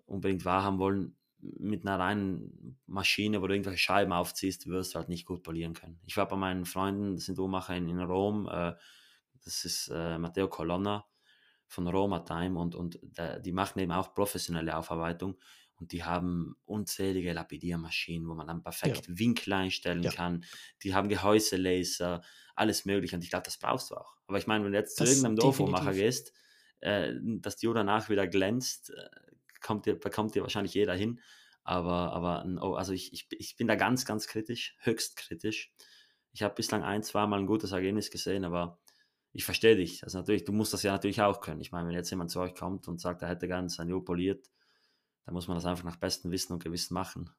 [0.05, 5.09] unbedingt wahrhaben wollen, mit einer reinen Maschine, wo du irgendwelche Scheiben aufziehst, wirst du halt
[5.09, 5.99] nicht gut polieren können.
[6.05, 8.73] Ich war bei meinen Freunden, das sind Uhrmacher in, in Rom, äh,
[9.43, 11.05] das ist äh, Matteo Colonna
[11.67, 15.37] von Roma Time und, und der, die machen eben auch professionelle Aufarbeitung
[15.75, 20.11] und die haben unzählige Lapidiermaschinen, wo man dann perfekt Winkel einstellen Ja.
[20.11, 20.45] kann.
[20.83, 22.21] Die haben Gehäuselaser,
[22.55, 24.15] alles mögliche und ich glaube, das brauchst du auch.
[24.27, 25.93] Aber ich meine, wenn du jetzt zu Das irgendeinem Dorfuhrmacher definitiv.
[25.93, 26.33] gehst,
[26.79, 29.09] äh, dass die Uhr danach wieder glänzt, äh,
[29.61, 31.19] kommt dir, bekommt dir wahrscheinlich jeder hin.
[31.63, 35.73] Aber, aber oh, also ich, ich, ich bin da ganz, ganz kritisch, höchst kritisch.
[36.31, 38.79] Ich habe bislang ein, zweimal ein gutes Ergebnis gesehen, aber
[39.37, 40.03] ich verstehe dich.
[40.03, 41.61] Also natürlich, du musst das ja natürlich auch können.
[41.61, 44.03] Ich meine, wenn jetzt jemand zu euch kommt und sagt, er hätte gern sein Uhr
[44.03, 44.49] poliert,
[45.25, 47.29] dann muss man das einfach nach bestem Wissen und Gewissen machen.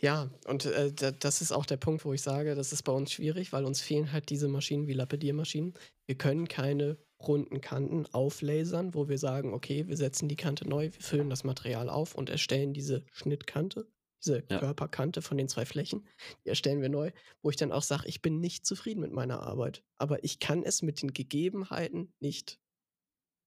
[0.00, 2.92] Ja, und äh, da, das ist auch der Punkt, wo ich sage, das ist bei
[2.92, 5.74] uns schwierig, weil uns fehlen halt diese Maschinen wie Lapidiermaschinen.
[6.06, 10.92] Wir können keine runden Kanten auflasern, wo wir sagen, okay, wir setzen die Kante neu,
[10.92, 13.90] wir füllen das Material auf und erstellen diese Schnittkante,
[14.24, 14.58] diese Ja.
[14.58, 16.06] Körperkante von den zwei Flächen,
[16.44, 17.12] die erstellen wir neu,
[17.42, 20.62] wo ich dann auch sage, ich bin nicht zufrieden mit meiner Arbeit, aber ich kann
[20.62, 22.58] es mit den Gegebenheiten nicht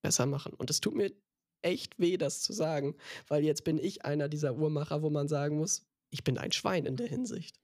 [0.01, 0.53] besser machen.
[0.53, 1.11] Und es tut mir
[1.61, 2.95] echt weh, das zu sagen,
[3.27, 6.85] weil jetzt bin ich einer dieser Uhrmacher, wo man sagen muss, ich bin ein Schwein
[6.85, 7.59] in der Hinsicht.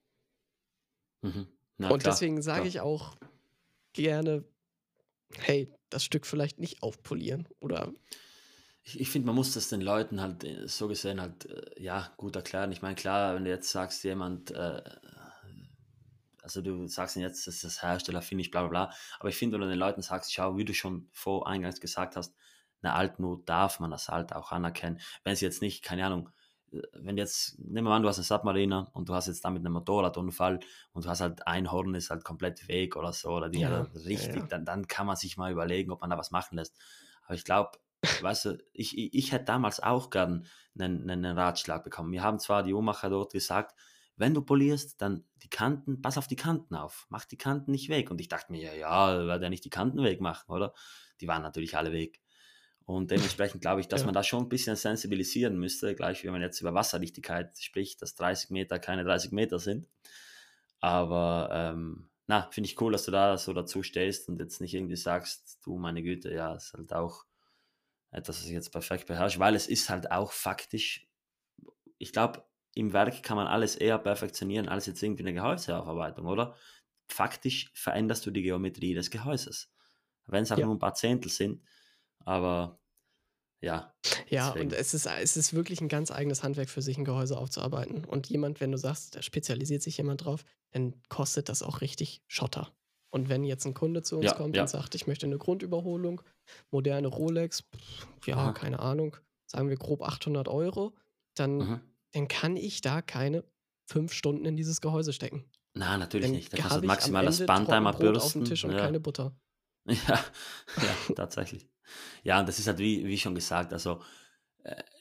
[1.22, 1.48] Mhm.
[1.78, 3.16] Na, und klar, deswegen sage ich auch
[3.92, 4.44] gerne,
[5.36, 7.92] hey, das Stück vielleicht nicht aufpolieren oder
[8.88, 12.10] Ich, ich finde, man muss das den Leuten halt äh, so gesehen halt, äh, ja,
[12.16, 12.72] gut erklären.
[12.72, 14.82] Ich meine, klar, wenn du jetzt sagst, jemand, äh,
[16.42, 18.94] also du sagst ihnen jetzt, das ist das Hersteller, finde ich, bla bla bla.
[19.20, 22.16] Aber ich finde, wenn du den Leuten sagst, schau, wie du schon vor eingangs gesagt
[22.16, 22.34] hast,
[22.80, 25.00] eine Altnot darf man das halt auch anerkennen.
[25.22, 26.30] Wenn es jetzt nicht, keine Ahnung,
[26.72, 29.66] äh, wenn jetzt, nehmen wir an, du hast einen Submariner und du hast jetzt damit
[29.66, 30.60] einen Motorradunfall
[30.94, 33.82] und du hast halt ein Horn ist halt komplett weg oder so, oder die Ja,
[33.82, 34.46] richtig, ja, ja.
[34.46, 36.74] Dann, dann kann man sich mal überlegen, ob man da was machen lässt.
[37.26, 37.72] Aber ich glaube,
[38.18, 40.46] weißt du, ich, ich, ich hätte damals auch gern
[40.78, 42.12] einen, einen Ratschlag bekommen.
[42.12, 43.74] Wir haben zwar die Uhrmacher dort gesagt,
[44.16, 47.88] wenn du polierst, dann die Kanten, pass auf die Kanten auf, mach die Kanten nicht
[47.88, 48.10] weg.
[48.10, 50.74] Und ich dachte mir, ja, ja, werde ja nicht die Kanten wegmachen, oder?
[51.20, 52.20] Die waren natürlich alle weg.
[52.84, 54.06] Und dementsprechend glaube ich, dass Ja.
[54.06, 58.14] man da schon ein bisschen sensibilisieren müsste, gleich wie man jetzt über Wasserdichtigkeit spricht, dass
[58.14, 59.88] 30 Meter keine 30 Meter sind.
[60.80, 64.74] Aber ähm, na, finde ich cool, dass du da so dazu stehst und jetzt nicht
[64.74, 67.24] irgendwie sagst, du meine Güte, ja, ist halt auch
[68.10, 71.08] etwas, was ich jetzt perfekt beherrsche, weil es ist halt auch faktisch
[71.98, 72.44] ich glaube,
[72.74, 76.56] im Werk kann man alles eher perfektionieren als jetzt irgendwie eine Gehäuseaufarbeitung, oder?
[77.08, 79.72] Faktisch veränderst du die Geometrie des Gehäuses.
[80.26, 80.64] Wenn es auch Ja.
[80.64, 81.64] nur ein paar Zehntel sind,
[82.20, 82.80] aber
[83.62, 83.96] ja,
[84.28, 84.52] Ja, deswegen.
[84.52, 88.04] und es ist, es ist wirklich ein ganz eigenes Handwerk für sich, ein Gehäuse aufzuarbeiten.
[88.04, 92.22] Und jemand, wenn du sagst, da spezialisiert sich jemand drauf, dann kostet das auch richtig
[92.26, 92.72] Schotter.
[93.10, 94.62] Und wenn jetzt ein Kunde zu uns Ja, kommt ja.
[94.62, 96.20] und sagt, ich möchte eine Grundüberholung,
[96.70, 97.64] moderne Rolex,
[98.26, 98.52] ja, Aha.
[98.52, 100.94] keine Ahnung, sagen wir grob 800 Euro,
[101.34, 101.80] dann,
[102.12, 103.44] dann kann ich da keine
[103.86, 105.44] fünf Stunden in dieses Gehäuse stecken.
[105.74, 106.52] Nein, natürlich Dann nicht.
[106.52, 108.44] Da kannst du maximal das Band einmal Trockenbrot auf dem bürsten.
[108.44, 108.78] Tisch und Ja.
[108.78, 109.32] keine Butter.
[109.86, 110.22] Ja,
[110.76, 111.66] ja, tatsächlich.
[112.22, 114.02] Ja, und das ist halt wie, wie schon gesagt, also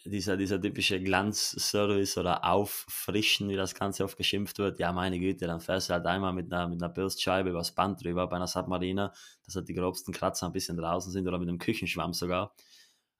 [0.05, 4.79] dieser, dieser typische Glanzservice oder Auffrischen, wie das Ganze oft geschimpft wird.
[4.79, 8.03] Ja, meine Güte, dann fährst du halt einmal mit einer, mit einer Bürstscheibe übers Band
[8.03, 9.11] drüber bei einer Submariner,
[9.45, 12.53] dass halt die grobsten Kratzer ein bisschen draußen sind oder mit einem Küchenschwamm sogar.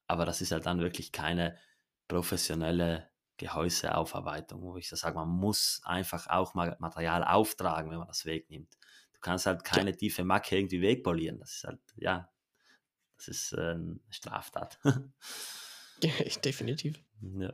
[0.08, 1.58] Aber das ist halt dann wirklich keine
[2.08, 8.08] professionelle Gehäuseaufarbeitung, wo ich so sage, man muss einfach auch mal Material auftragen, wenn man
[8.08, 8.74] das wegnimmt.
[9.14, 9.74] Du kannst halt Ja.
[9.76, 11.40] keine tiefe Macke irgendwie wegpolieren.
[11.40, 12.30] Das ist halt, ja,
[13.18, 14.80] das ist äh, eine Straftat.
[16.46, 17.00] Definitiv.
[17.22, 17.54] ja.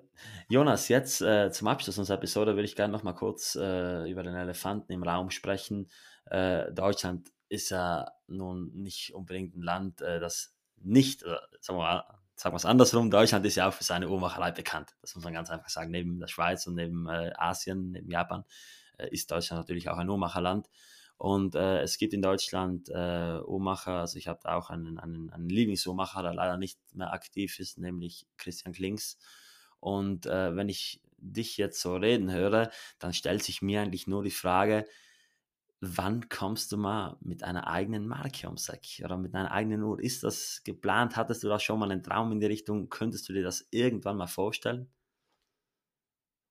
[0.50, 4.24] Jonas, jetzt äh, zum Abschluss unserer Episode würde ich gerne noch mal kurz äh, über
[4.24, 5.90] den Elefanten im Raum sprechen.
[6.26, 11.84] Äh, Deutschland ist ja nun nicht unbedingt ein Land, äh, das nicht, oder sagen wir
[11.84, 12.04] mal,
[12.36, 14.96] sagen wir es andersrum, Deutschland ist ja auch für seine Uhrmacherei bekannt.
[15.02, 15.92] Das muss man ganz einfach sagen.
[15.92, 18.44] Neben der Schweiz und neben äh, Asien, neben Japan,
[18.98, 20.68] äh, ist Deutschland natürlich auch ein Uhrmacherland.
[21.24, 25.48] Und äh, es gibt in Deutschland äh, Uhrmacher, also ich habe auch einen, einen, einen
[25.48, 29.18] Lieblingsuhrmacher, der leider nicht mehr aktiv ist, nämlich Christian Klings.
[29.80, 34.22] Und äh, wenn ich dich jetzt so reden höre, dann stellt sich mir eigentlich nur
[34.22, 34.86] die Frage,
[35.80, 40.02] wann kommst du mal mit einer eigenen Marke ums Eck oder mit einer eigenen Uhr?
[40.02, 41.16] Ist das geplant?
[41.16, 42.90] Hattest du da schon mal einen Traum in die Richtung?
[42.90, 44.92] Könntest du dir das irgendwann mal vorstellen?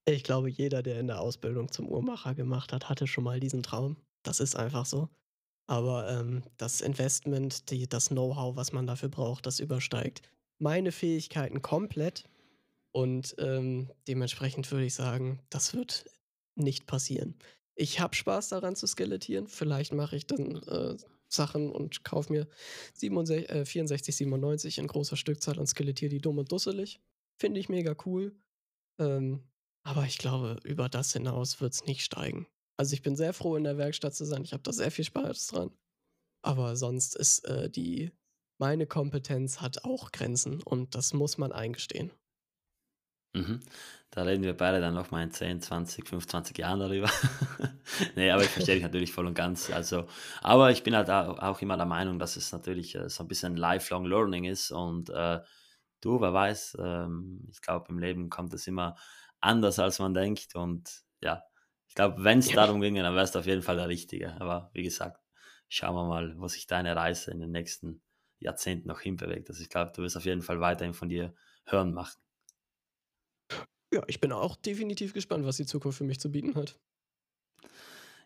[0.05, 3.65] Ich glaube, jeder, der in der Ausbildung zum Uhrmacher gemacht hat, hatte schon mal diesen
[3.65, 3.97] Traum.
[4.23, 5.09] Das ist einfach so.
[5.67, 10.23] Aber ähm, das Investment, die, das Know-how, was man dafür braucht, das übersteigt
[10.63, 12.25] meine Fähigkeiten komplett.
[12.93, 16.07] Und ähm, dementsprechend würde ich sagen, das wird
[16.55, 17.35] nicht passieren.
[17.75, 19.49] Ich habe Spaß daran zu skelettieren.
[19.49, 20.97] Vielleicht mache ich dann äh,
[21.27, 22.47] Sachen und kaufe mir
[22.95, 27.01] 67, äh, 64,97 in großer Stückzahl und skelettiere die dumm und dusselig.
[27.39, 28.37] Finde ich mega cool.
[28.99, 29.43] Ähm,
[29.85, 32.47] aber ich glaube, über das hinaus wird es nicht steigen.
[32.77, 34.45] Also ich bin sehr froh, in der Werkstatt zu sein.
[34.45, 35.77] Ich habe da sehr viel Spaß dran.
[36.43, 38.13] Aber sonst ist äh, die,
[38.59, 42.13] meine Kompetenz hat auch Grenzen und das muss man eingestehen.
[43.35, 43.61] Mhm.
[44.11, 47.09] Da reden wir beide dann noch mal in 10, 20, 25 Jahren darüber.
[48.15, 49.71] nee, aber ich verstehe dich natürlich voll und ganz.
[49.71, 50.07] Also,
[50.43, 53.29] aber ich bin halt au- auch immer der Meinung, dass es natürlich äh, so ein
[53.29, 54.71] bisschen lifelong learning ist.
[54.71, 55.41] Und äh,
[56.03, 58.97] du, wer weiß, ähm, ich glaube, im Leben kommt es immer
[59.41, 60.55] anders, als man denkt.
[60.55, 61.43] Und ja,
[61.93, 64.41] ich glaube, wenn es darum ginge, dann wärst du auf jeden Fall der Richtige.
[64.41, 65.21] Aber wie gesagt,
[65.69, 68.01] schauen wir mal, wo sich deine Reise in den nächsten
[68.39, 69.51] Jahrzehnten noch hinbewegt.
[69.51, 71.35] Also ich glaube, du wirst auf jeden Fall weiterhin von dir
[71.67, 72.19] hören machen.
[73.93, 76.81] Ja, ich bin auch definitiv gespannt, was die Zukunft für mich zu bieten hat.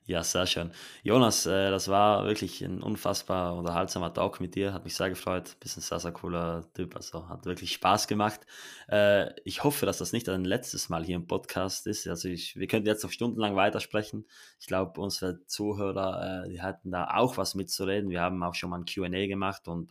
[0.08, 0.70] Ja, sehr schön.
[1.02, 4.72] Jonas, äh, das war wirklich ein unfassbar unterhaltsamer Talk mit dir.
[4.72, 5.56] Hat mich sehr gefreut.
[5.58, 6.94] Bist ein sehr, sehr cooler Typ.
[6.94, 8.40] Also hat wirklich Spaß gemacht.
[8.88, 12.06] Äh, ich hoffe, dass das nicht ein letztes Mal hier im Podcast ist.
[12.06, 14.28] Also ich, wir könnten jetzt noch stundenlang weitersprechen.
[14.60, 18.08] Ich glaube, unsere Zuhörer, äh, die hatten da auch was mitzureden.
[18.08, 19.90] Wir haben auch schon mal ein Q&A gemacht und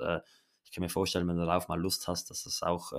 [0.63, 2.93] ich kann mir vorstellen, wenn du darauf mal Lust hast, dass das auch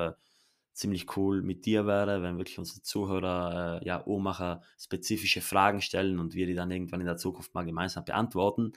[0.77, 6.19] ziemlich cool mit dir wäre, wenn wirklich unsere Zuhörer, äh, ja, Uhrmacher spezifische Fragen stellen
[6.19, 8.73] und wir die dann irgendwann in der Zukunft mal gemeinsam beantworten.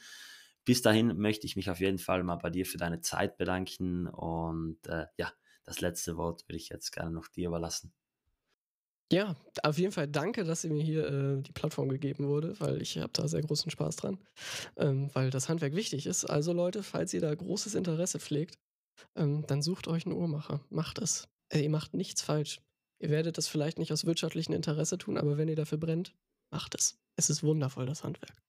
[0.66, 4.08] Bis dahin möchte ich mich auf jeden Fall mal bei dir für deine Zeit bedanken
[4.08, 5.32] und äh, ja,
[5.64, 7.93] das letzte Wort würde ich jetzt gerne noch dir überlassen.
[9.11, 12.80] Ja, auf jeden Fall danke, dass ihr mir hier äh, die Plattform gegeben wurde, weil
[12.82, 14.19] ich habe da sehr großen Spaß dran,
[14.78, 16.26] ähm, weil das Handwerk wichtig ist.
[16.26, 18.60] Also Leute, falls ihr da großes Interesse pflegt,
[19.15, 20.61] ähm, dann sucht euch einen Uhrmacher.
[20.69, 21.28] Macht es.
[21.49, 22.61] Also ihr macht nichts falsch.
[22.99, 26.13] Ihr werdet das vielleicht nicht aus wirtschaftlichem Interesse tun, aber wenn ihr dafür brennt,
[26.51, 26.99] macht es.
[27.15, 28.41] Es ist wundervoll, das Handwerk.